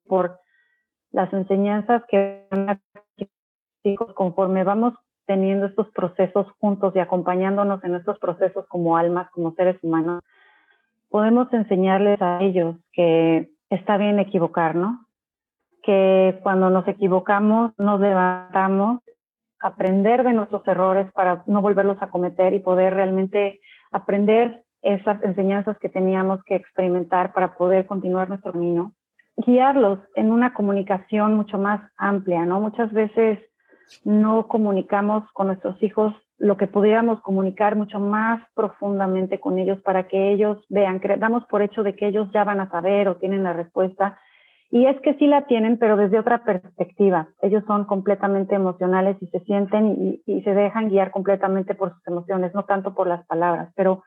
por 0.05 0.39
las 1.11 1.31
enseñanzas 1.31 2.03
que 2.09 2.45
a 2.51 2.77
conforme 4.13 4.65
vamos 4.65 4.93
teniendo 5.25 5.67
estos 5.67 5.89
procesos 5.91 6.47
juntos 6.59 6.93
y 6.95 6.99
acompañándonos 6.99 7.83
en 7.83 7.95
estos 7.95 8.19
procesos 8.19 8.65
como 8.67 8.97
almas, 8.97 9.29
como 9.31 9.53
seres 9.53 9.77
humanos, 9.81 10.23
podemos 11.09 11.51
enseñarles 11.53 12.21
a 12.21 12.41
ellos 12.41 12.75
que 12.91 13.49
está 13.69 13.97
bien 13.97 14.19
equivocarnos, 14.19 14.99
que 15.83 16.39
cuando 16.43 16.69
nos 16.69 16.87
equivocamos 16.87 17.71
nos 17.77 17.99
levantamos, 17.99 19.01
aprender 19.59 20.23
de 20.23 20.33
nuestros 20.33 20.67
errores 20.67 21.11
para 21.13 21.43
no 21.47 21.61
volverlos 21.61 21.97
a 22.01 22.09
cometer 22.09 22.53
y 22.53 22.59
poder 22.59 22.93
realmente 22.93 23.59
aprender 23.91 24.63
esas 24.81 25.23
enseñanzas 25.23 25.77
que 25.79 25.89
teníamos 25.89 26.43
que 26.43 26.55
experimentar 26.55 27.33
para 27.33 27.55
poder 27.55 27.87
continuar 27.87 28.29
nuestro 28.29 28.51
camino, 28.51 28.93
guiarlos 29.37 29.99
en 30.15 30.31
una 30.31 30.53
comunicación 30.53 31.35
mucho 31.35 31.57
más 31.57 31.81
amplia, 31.97 32.45
¿no? 32.45 32.59
Muchas 32.59 32.91
veces 32.93 33.39
no 34.03 34.47
comunicamos 34.47 35.29
con 35.33 35.47
nuestros 35.47 35.81
hijos 35.81 36.13
lo 36.39 36.57
que 36.57 36.67
pudiéramos 36.67 37.21
comunicar 37.21 37.75
mucho 37.75 37.99
más 37.99 38.41
profundamente 38.53 39.39
con 39.39 39.57
ellos 39.57 39.79
para 39.81 40.07
que 40.07 40.31
ellos 40.31 40.63
vean, 40.69 41.01
damos 41.17 41.45
por 41.45 41.61
hecho 41.61 41.83
de 41.83 41.95
que 41.95 42.07
ellos 42.07 42.29
ya 42.31 42.43
van 42.43 42.59
a 42.59 42.69
saber 42.69 43.07
o 43.07 43.15
tienen 43.15 43.43
la 43.43 43.53
respuesta. 43.53 44.19
Y 44.69 44.85
es 44.85 44.99
que 45.01 45.13
sí 45.15 45.27
la 45.27 45.47
tienen, 45.47 45.77
pero 45.77 45.95
desde 45.95 46.19
otra 46.19 46.43
perspectiva. 46.43 47.29
Ellos 47.41 47.63
son 47.65 47.85
completamente 47.85 48.53
emocionales 48.53 49.17
y 49.21 49.27
se 49.27 49.39
sienten 49.41 50.21
y, 50.25 50.41
se 50.41 50.53
dejan 50.53 50.89
guiar 50.89 51.11
completamente 51.11 51.73
por 51.73 51.93
sus 51.93 52.05
emociones, 52.07 52.53
no 52.53 52.65
tanto 52.65 52.93
por 52.93 53.07
las 53.07 53.25
palabras. 53.25 53.71
Pero 53.75 54.03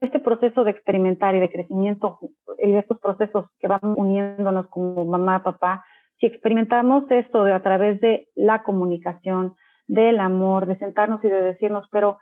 este 0.00 0.18
proceso 0.18 0.64
de 0.64 0.70
experimentar 0.70 1.34
y 1.34 1.40
de 1.40 1.50
crecimiento 1.50 2.18
y 2.58 2.74
estos 2.74 2.98
procesos 2.98 3.46
que 3.60 3.68
van 3.68 3.80
uniéndonos 3.82 4.66
como 4.68 5.04
mamá, 5.04 5.42
papá, 5.42 5.84
si 6.18 6.26
experimentamos 6.26 7.04
esto 7.10 7.44
de 7.44 7.52
a 7.52 7.62
través 7.62 8.00
de 8.00 8.28
la 8.34 8.62
comunicación, 8.62 9.54
del 9.86 10.20
amor, 10.20 10.66
de 10.66 10.76
sentarnos 10.78 11.22
y 11.24 11.28
de 11.28 11.42
decirnos, 11.42 11.88
pero 11.90 12.18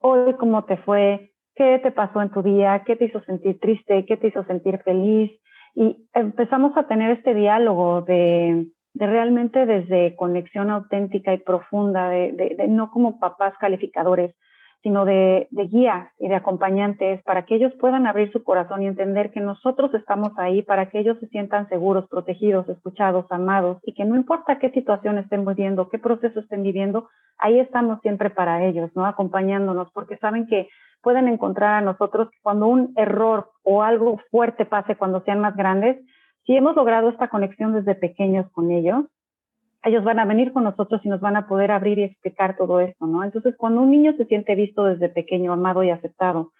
hoy 0.00 0.34
cómo 0.34 0.64
te 0.64 0.76
fue, 0.78 1.32
qué 1.54 1.78
te 1.78 1.92
pasó 1.92 2.22
en 2.22 2.30
tu 2.30 2.42
día, 2.42 2.82
qué 2.86 2.96
te 2.96 3.06
hizo 3.06 3.20
sentir 3.24 3.58
triste, 3.60 4.06
qué 4.06 4.16
te 4.16 4.28
hizo 4.28 4.44
sentir 4.44 4.78
feliz. 4.82 5.30
Y 5.74 6.08
empezamos 6.14 6.76
a 6.76 6.86
tener 6.86 7.10
este 7.10 7.34
diálogo 7.34 8.02
de, 8.02 8.66
de 8.94 9.06
realmente 9.06 9.66
desde 9.66 10.16
conexión 10.16 10.70
auténtica 10.70 11.32
y 11.32 11.38
profunda, 11.38 12.08
de, 12.08 12.32
de 12.32 12.68
no 12.68 12.90
como 12.90 13.20
papás 13.20 13.54
calificadores, 13.58 14.34
sino 14.82 15.04
de, 15.04 15.46
de 15.50 15.66
guías 15.66 16.08
y 16.18 16.28
de 16.28 16.36
acompañantes 16.36 17.22
para 17.24 17.44
que 17.44 17.56
ellos 17.56 17.72
puedan 17.78 18.06
abrir 18.06 18.32
su 18.32 18.42
corazón 18.42 18.82
y 18.82 18.86
entender 18.86 19.30
que 19.30 19.40
nosotros 19.40 19.92
estamos 19.94 20.32
ahí 20.38 20.62
para 20.62 20.86
que 20.86 21.00
ellos 21.00 21.18
se 21.20 21.28
sientan 21.28 21.68
seguros, 21.68 22.08
protegidos, 22.08 22.68
escuchados, 22.68 23.26
amados 23.30 23.78
y 23.84 23.92
que 23.92 24.04
no 24.04 24.16
importa 24.16 24.58
qué 24.58 24.70
situación 24.70 25.18
estén 25.18 25.44
viviendo, 25.44 25.88
qué 25.90 25.98
proceso 25.98 26.40
estén 26.40 26.62
viviendo, 26.62 27.08
ahí 27.38 27.58
estamos 27.58 28.00
siempre 28.00 28.30
para 28.30 28.64
ellos, 28.64 28.90
¿no? 28.94 29.04
Acompañándonos 29.04 29.90
porque 29.92 30.16
saben 30.16 30.46
que 30.46 30.68
pueden 31.02 31.28
encontrar 31.28 31.74
a 31.74 31.80
nosotros 31.80 32.28
cuando 32.42 32.66
un 32.66 32.92
error 32.96 33.50
o 33.62 33.82
algo 33.82 34.18
fuerte 34.30 34.64
pase 34.64 34.96
cuando 34.96 35.22
sean 35.22 35.40
más 35.40 35.56
grandes, 35.56 35.98
si 36.46 36.56
hemos 36.56 36.74
logrado 36.74 37.10
esta 37.10 37.28
conexión 37.28 37.74
desde 37.74 37.94
pequeños 37.94 38.50
con 38.52 38.70
ellos, 38.70 39.04
ellos 39.82 40.04
van 40.04 40.18
a 40.18 40.24
venir 40.24 40.52
con 40.52 40.64
nosotros 40.64 41.00
y 41.04 41.08
nos 41.08 41.20
van 41.20 41.36
a 41.36 41.46
poder 41.46 41.70
abrir 41.70 41.98
y 41.98 42.04
explicar 42.04 42.56
todo 42.56 42.80
esto, 42.80 43.06
¿no? 43.06 43.24
Entonces, 43.24 43.54
cuando 43.56 43.80
un 43.80 43.90
niño 43.90 44.12
se 44.16 44.26
siente 44.26 44.54
visto 44.54 44.84
desde 44.84 45.08
pequeño, 45.08 45.52
amado 45.52 45.82
y 45.82 45.90
aceptado 45.90 46.52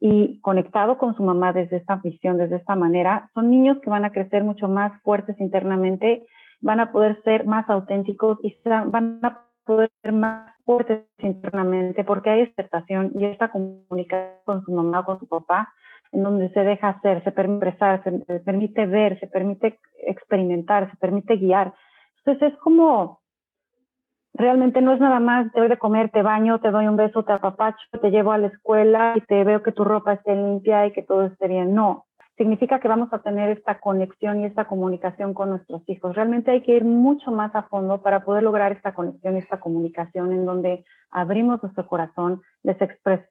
y 0.00 0.40
conectado 0.40 0.98
con 0.98 1.14
su 1.14 1.22
mamá 1.22 1.52
desde 1.52 1.76
esta 1.76 1.96
visión, 1.96 2.38
desde 2.38 2.56
esta 2.56 2.74
manera, 2.74 3.30
son 3.34 3.50
niños 3.50 3.78
que 3.82 3.90
van 3.90 4.04
a 4.04 4.10
crecer 4.10 4.42
mucho 4.42 4.68
más 4.68 5.00
fuertes 5.02 5.38
internamente, 5.38 6.26
van 6.60 6.80
a 6.80 6.92
poder 6.92 7.22
ser 7.22 7.46
más 7.46 7.68
auténticos 7.68 8.38
y 8.42 8.56
van 8.64 9.20
a 9.22 9.42
poder 9.64 9.90
ser 10.02 10.12
más 10.12 10.52
fuertes 10.64 11.04
internamente 11.18 12.04
porque 12.04 12.30
hay 12.30 12.42
aceptación 12.42 13.12
y 13.14 13.26
esta 13.26 13.50
comunicación 13.50 14.38
con 14.44 14.64
su 14.64 14.72
mamá 14.72 15.00
o 15.00 15.04
con 15.04 15.18
su 15.18 15.28
papá 15.28 15.72
en 16.12 16.22
donde 16.22 16.50
se 16.50 16.60
deja 16.60 16.90
hacer, 16.90 17.24
se 17.24 17.32
permite 17.32 17.68
expresar, 17.68 18.02
se 18.04 18.40
permite 18.40 18.86
ver, 18.86 19.18
se 19.18 19.26
permite 19.26 19.78
experimentar, 20.06 20.90
se 20.90 20.96
permite 20.98 21.36
guiar, 21.36 21.72
entonces 22.24 22.52
es 22.52 22.58
como, 22.60 23.20
realmente 24.34 24.80
no 24.80 24.92
es 24.92 25.00
nada 25.00 25.20
más, 25.20 25.52
te 25.52 25.60
doy 25.60 25.68
de 25.68 25.78
comer, 25.78 26.10
te 26.10 26.22
baño, 26.22 26.60
te 26.60 26.70
doy 26.70 26.86
un 26.86 26.96
beso, 26.96 27.24
te 27.24 27.32
apapacho, 27.32 27.78
te 28.00 28.10
llevo 28.10 28.32
a 28.32 28.38
la 28.38 28.48
escuela 28.48 29.14
y 29.16 29.20
te 29.22 29.44
veo 29.44 29.62
que 29.62 29.72
tu 29.72 29.84
ropa 29.84 30.14
esté 30.14 30.34
limpia 30.34 30.86
y 30.86 30.92
que 30.92 31.02
todo 31.02 31.26
esté 31.26 31.48
bien. 31.48 31.74
No, 31.74 32.06
significa 32.36 32.80
que 32.80 32.88
vamos 32.88 33.12
a 33.12 33.20
tener 33.20 33.50
esta 33.50 33.80
conexión 33.80 34.40
y 34.40 34.44
esta 34.44 34.66
comunicación 34.66 35.34
con 35.34 35.50
nuestros 35.50 35.82
hijos. 35.88 36.14
Realmente 36.14 36.50
hay 36.50 36.62
que 36.62 36.76
ir 36.76 36.84
mucho 36.84 37.30
más 37.30 37.54
a 37.54 37.64
fondo 37.64 38.02
para 38.02 38.24
poder 38.24 38.42
lograr 38.42 38.72
esta 38.72 38.94
conexión 38.94 39.36
y 39.36 39.38
esta 39.38 39.60
comunicación 39.60 40.32
en 40.32 40.46
donde 40.46 40.84
abrimos 41.10 41.62
nuestro 41.62 41.86
corazón, 41.86 42.40
les, 42.62 42.76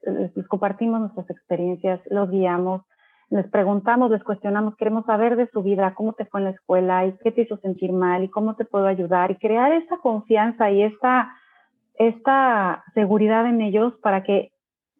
les 0.04 0.48
compartimos 0.48 1.00
nuestras 1.00 1.28
experiencias, 1.30 2.00
los 2.10 2.30
guiamos, 2.30 2.82
les 3.32 3.48
preguntamos, 3.48 4.10
les 4.10 4.22
cuestionamos, 4.22 4.76
queremos 4.76 5.06
saber 5.06 5.36
de 5.36 5.48
su 5.48 5.62
vida, 5.62 5.94
cómo 5.94 6.12
te 6.12 6.26
fue 6.26 6.40
en 6.40 6.44
la 6.44 6.50
escuela 6.50 7.06
y 7.06 7.16
qué 7.24 7.32
te 7.32 7.42
hizo 7.42 7.56
sentir 7.56 7.90
mal 7.90 8.22
y 8.22 8.28
cómo 8.28 8.56
te 8.56 8.66
puedo 8.66 8.86
ayudar 8.86 9.30
y 9.30 9.36
crear 9.36 9.72
esa 9.72 9.96
confianza 9.96 10.70
y 10.70 10.82
esta, 10.82 11.32
esta 11.94 12.84
seguridad 12.92 13.46
en 13.46 13.62
ellos 13.62 13.94
para 14.02 14.22
que 14.22 14.52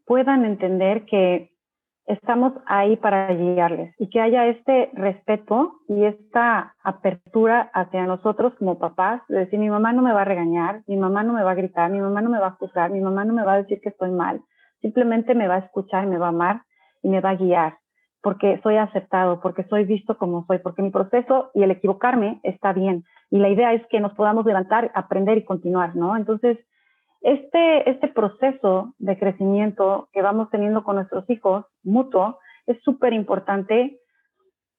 puedan 0.07 0.47
entender 0.47 1.05
que 1.05 1.51
estamos 2.07 2.55
ahí 2.65 2.97
para 2.97 3.35
guiarles 3.35 3.95
y 3.99 4.09
que 4.09 4.23
haya 4.23 4.47
este 4.47 4.91
respeto 4.95 5.75
y 5.87 6.05
esta 6.07 6.75
apertura 6.83 7.71
hacia 7.75 8.07
nosotros 8.07 8.55
como 8.59 8.79
papás, 8.79 9.21
de 9.29 9.41
decir, 9.41 9.59
mi 9.59 9.69
mamá 9.69 9.93
no 9.93 10.01
me 10.01 10.15
va 10.15 10.23
a 10.23 10.25
regañar, 10.25 10.83
mi 10.87 10.97
mamá 10.97 11.23
no 11.23 11.35
me 11.35 11.43
va 11.43 11.51
a 11.51 11.55
gritar, 11.55 11.91
mi 11.91 12.01
mamá 12.01 12.23
no 12.23 12.31
me 12.31 12.39
va 12.39 12.47
a 12.47 12.53
juzgar, 12.53 12.91
mi 12.91 13.01
mamá 13.03 13.27
no 13.27 13.35
me 13.35 13.45
va 13.45 13.53
a 13.53 13.63
decir 13.63 13.79
que 13.83 13.91
estoy 13.91 14.11
mal, 14.11 14.41
simplemente 14.81 15.35
me 15.35 15.49
va 15.49 15.57
a 15.57 15.67
escuchar, 15.67 16.07
me 16.07 16.17
va 16.17 16.27
a 16.27 16.31
amar 16.31 16.63
y 17.03 17.11
me 17.11 17.21
va 17.21 17.31
a 17.31 17.37
guiar 17.37 17.82
porque 18.23 18.61
soy 18.63 18.77
aceptado, 18.77 19.41
porque 19.41 19.65
soy 19.65 19.85
visto 19.85 20.17
como 20.17 20.47
soy, 20.47 20.59
porque 20.59 20.83
mi 20.83 20.91
proceso 20.91 21.51
y 21.55 21.65
el 21.65 21.73
equivocarme 21.73 22.41
está 22.45 22.73
bien. 22.73 23.05
Y 23.31 23.39
la 23.39 23.49
idea 23.49 23.73
es 23.75 23.85
que 23.89 24.01
nos 24.01 24.15
podamos 24.15 24.47
levantar, 24.47 24.93
aprender 24.95 25.39
y 25.39 25.45
continuar, 25.45 25.97
¿no? 25.97 26.17
Entonces, 26.17 26.59
este, 27.21 27.91
este 27.91 28.09
proceso 28.09 28.95
de 28.99 29.19
crecimiento 29.19 30.09
que 30.13 30.23
vamos 30.23 30.51
teniendo 30.51 30.85
con 30.85 30.97
nuestros 30.97 31.29
hijos 31.31 31.67
mutuo 31.83 32.39
es 32.67 32.81
súper 32.83 33.13
importante 33.13 33.99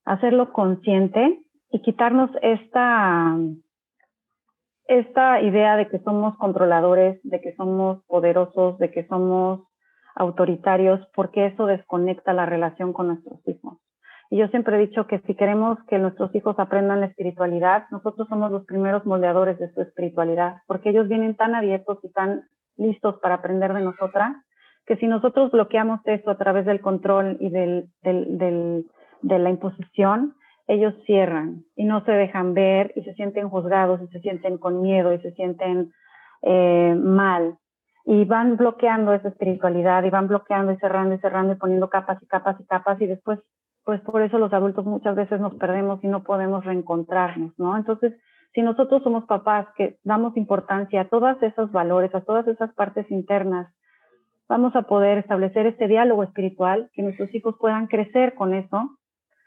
hacerlo 0.05 0.51
consciente 0.53 1.39
y 1.69 1.81
quitarnos 1.81 2.29
esta, 2.41 3.37
esta 4.87 5.41
idea 5.41 5.75
de 5.75 5.87
que 5.89 5.99
somos 5.99 6.37
controladores, 6.37 7.19
de 7.23 7.41
que 7.41 7.55
somos 7.55 8.03
poderosos, 8.05 8.77
de 8.77 8.91
que 8.91 9.05
somos 9.07 9.61
autoritarios 10.15 10.99
porque 11.15 11.47
eso 11.47 11.65
desconecta 11.65 12.33
la 12.33 12.45
relación 12.45 12.93
con 12.93 13.07
nuestros 13.07 13.39
hijos. 13.47 13.77
Y 14.29 14.37
yo 14.37 14.47
siempre 14.47 14.77
he 14.77 14.87
dicho 14.87 15.05
que 15.05 15.19
si 15.27 15.35
queremos 15.35 15.77
que 15.87 15.99
nuestros 15.99 16.33
hijos 16.33 16.57
aprendan 16.57 17.01
la 17.01 17.05
espiritualidad, 17.07 17.85
nosotros 17.91 18.27
somos 18.27 18.51
los 18.51 18.65
primeros 18.65 19.05
moldeadores 19.05 19.59
de 19.59 19.71
su 19.73 19.81
espiritualidad, 19.81 20.57
porque 20.65 20.89
ellos 20.89 21.07
vienen 21.07 21.35
tan 21.35 21.53
abiertos 21.53 21.99
y 22.03 22.11
tan 22.11 22.43
listos 22.77 23.19
para 23.21 23.35
aprender 23.35 23.73
de 23.73 23.81
nosotras, 23.81 24.35
que 24.85 24.97
si 24.97 25.07
nosotros 25.07 25.51
bloqueamos 25.51 25.99
eso 26.05 26.31
a 26.31 26.37
través 26.37 26.65
del 26.65 26.81
control 26.81 27.37
y 27.39 27.49
del, 27.49 27.89
del, 28.01 28.87
de 29.21 29.39
la 29.39 29.49
imposición, 29.49 30.35
ellos 30.67 30.93
cierran 31.05 31.63
y 31.75 31.85
no 31.85 32.03
se 32.05 32.11
dejan 32.11 32.53
ver 32.53 32.91
y 32.95 33.03
se 33.03 33.13
sienten 33.13 33.49
juzgados 33.49 34.01
y 34.01 34.07
se 34.07 34.19
sienten 34.21 34.57
con 34.57 34.81
miedo 34.81 35.13
y 35.13 35.19
se 35.19 35.31
sienten 35.33 35.91
eh, 36.41 36.95
mal 36.97 37.57
y 38.05 38.25
van 38.25 38.57
bloqueando 38.57 39.13
esa 39.13 39.29
espiritualidad 39.29 40.03
y 40.03 40.09
van 40.09 40.27
bloqueando 40.27 40.71
y 40.73 40.77
cerrando 40.77 41.15
y 41.15 41.19
cerrando 41.19 41.53
y 41.53 41.55
poniendo 41.55 41.89
capas 41.89 42.21
y 42.21 42.27
capas 42.27 42.59
y 42.59 42.65
capas 42.65 43.01
y 43.01 43.07
después, 43.07 43.39
pues 43.85 44.01
por 44.01 44.21
eso 44.21 44.37
los 44.37 44.53
adultos 44.53 44.85
muchas 44.85 45.15
veces 45.15 45.39
nos 45.39 45.55
perdemos 45.55 46.03
y 46.03 46.07
no 46.07 46.23
podemos 46.23 46.65
reencontrarnos, 46.65 47.57
¿no? 47.57 47.77
Entonces, 47.77 48.13
si 48.53 48.61
nosotros 48.61 49.01
somos 49.03 49.25
papás 49.25 49.67
que 49.75 49.97
damos 50.03 50.37
importancia 50.37 51.01
a 51.01 51.09
todos 51.09 51.41
esos 51.41 51.71
valores, 51.71 52.13
a 52.13 52.21
todas 52.21 52.47
esas 52.47 52.73
partes 52.73 53.09
internas, 53.09 53.73
vamos 54.47 54.75
a 54.75 54.83
poder 54.83 55.17
establecer 55.17 55.65
este 55.65 55.87
diálogo 55.87 56.23
espiritual, 56.23 56.89
que 56.93 57.01
nuestros 57.01 57.33
hijos 57.33 57.55
puedan 57.59 57.87
crecer 57.87 58.35
con 58.35 58.53
eso 58.53 58.97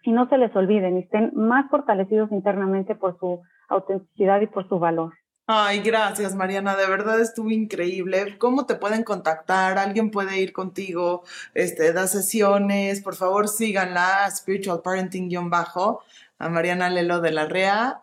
y 0.02 0.12
no 0.12 0.28
se 0.28 0.38
les 0.38 0.54
olviden 0.56 0.96
y 0.96 1.00
estén 1.00 1.30
más 1.34 1.68
fortalecidos 1.70 2.32
internamente 2.32 2.94
por 2.94 3.18
su 3.18 3.42
autenticidad 3.68 4.40
y 4.40 4.46
por 4.46 4.68
su 4.68 4.78
valor. 4.78 5.12
Ay, 5.48 5.78
gracias, 5.80 6.34
Mariana. 6.34 6.74
De 6.74 6.88
verdad 6.88 7.20
estuvo 7.20 7.50
increíble. 7.50 8.36
¿Cómo 8.38 8.66
te 8.66 8.74
pueden 8.74 9.04
contactar? 9.04 9.78
¿Alguien 9.78 10.10
puede 10.10 10.40
ir 10.40 10.52
contigo? 10.52 11.22
Este, 11.54 11.92
da 11.92 12.08
sesiones. 12.08 13.00
Por 13.00 13.14
favor, 13.14 13.46
síganla, 13.46 14.28
Spiritual 14.30 14.80
Parenting-bajo, 14.82 16.02
a 16.40 16.48
Mariana 16.48 16.90
Lelo 16.90 17.20
de 17.20 17.30
la 17.30 17.46
REA. 17.46 18.00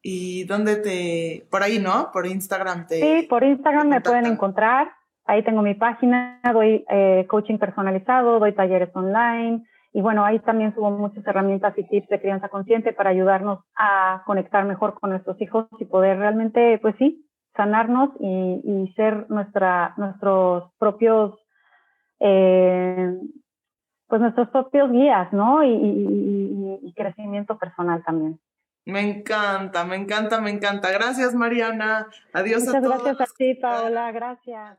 ¿Y 0.00 0.44
dónde 0.44 0.76
te...? 0.76 1.46
Por 1.50 1.62
ahí, 1.62 1.78
¿no? 1.78 2.10
Por 2.12 2.26
Instagram 2.26 2.86
te... 2.86 3.00
Sí, 3.00 3.26
por 3.28 3.44
Instagram 3.44 3.88
me 3.88 4.00
pueden 4.00 4.24
encontrar. 4.24 4.90
Ahí 5.26 5.44
tengo 5.44 5.60
mi 5.60 5.74
página, 5.74 6.40
doy 6.50 6.86
eh, 6.88 7.26
coaching 7.28 7.58
personalizado, 7.58 8.38
doy 8.38 8.54
talleres 8.54 8.88
online. 8.94 9.66
Y 9.92 10.02
bueno, 10.02 10.24
ahí 10.24 10.38
también 10.38 10.74
subo 10.74 10.90
muchas 10.90 11.26
herramientas 11.26 11.76
y 11.76 11.84
tips 11.84 12.08
de 12.08 12.20
crianza 12.20 12.48
consciente 12.48 12.92
para 12.92 13.10
ayudarnos 13.10 13.60
a 13.76 14.22
conectar 14.24 14.64
mejor 14.64 14.94
con 14.98 15.10
nuestros 15.10 15.40
hijos 15.40 15.66
y 15.78 15.84
poder 15.84 16.18
realmente, 16.18 16.78
pues 16.80 16.94
sí, 16.98 17.26
sanarnos 17.56 18.10
y, 18.20 18.92
ser 18.94 19.28
nuestra, 19.30 19.94
nuestros 19.96 20.72
propios, 20.78 21.34
eh, 22.20 23.18
pues 24.06 24.20
nuestros 24.20 24.48
propios 24.50 24.92
guías, 24.92 25.32
¿no? 25.32 25.64
Y, 25.64 26.92
crecimiento 26.96 27.56
personal 27.56 28.02
también. 28.04 28.38
Me 28.84 29.00
encanta, 29.00 29.84
me 29.84 29.96
encanta, 29.96 30.40
me 30.40 30.50
encanta. 30.50 30.90
Gracias, 30.90 31.34
Mariana. 31.34 32.08
Adiós 32.32 32.68
a 32.68 32.80
todos. 32.80 33.02
Gracias 33.04 33.20
a 33.20 33.34
ti, 33.36 33.54
Paola. 33.54 34.12
Gracias. 34.12 34.78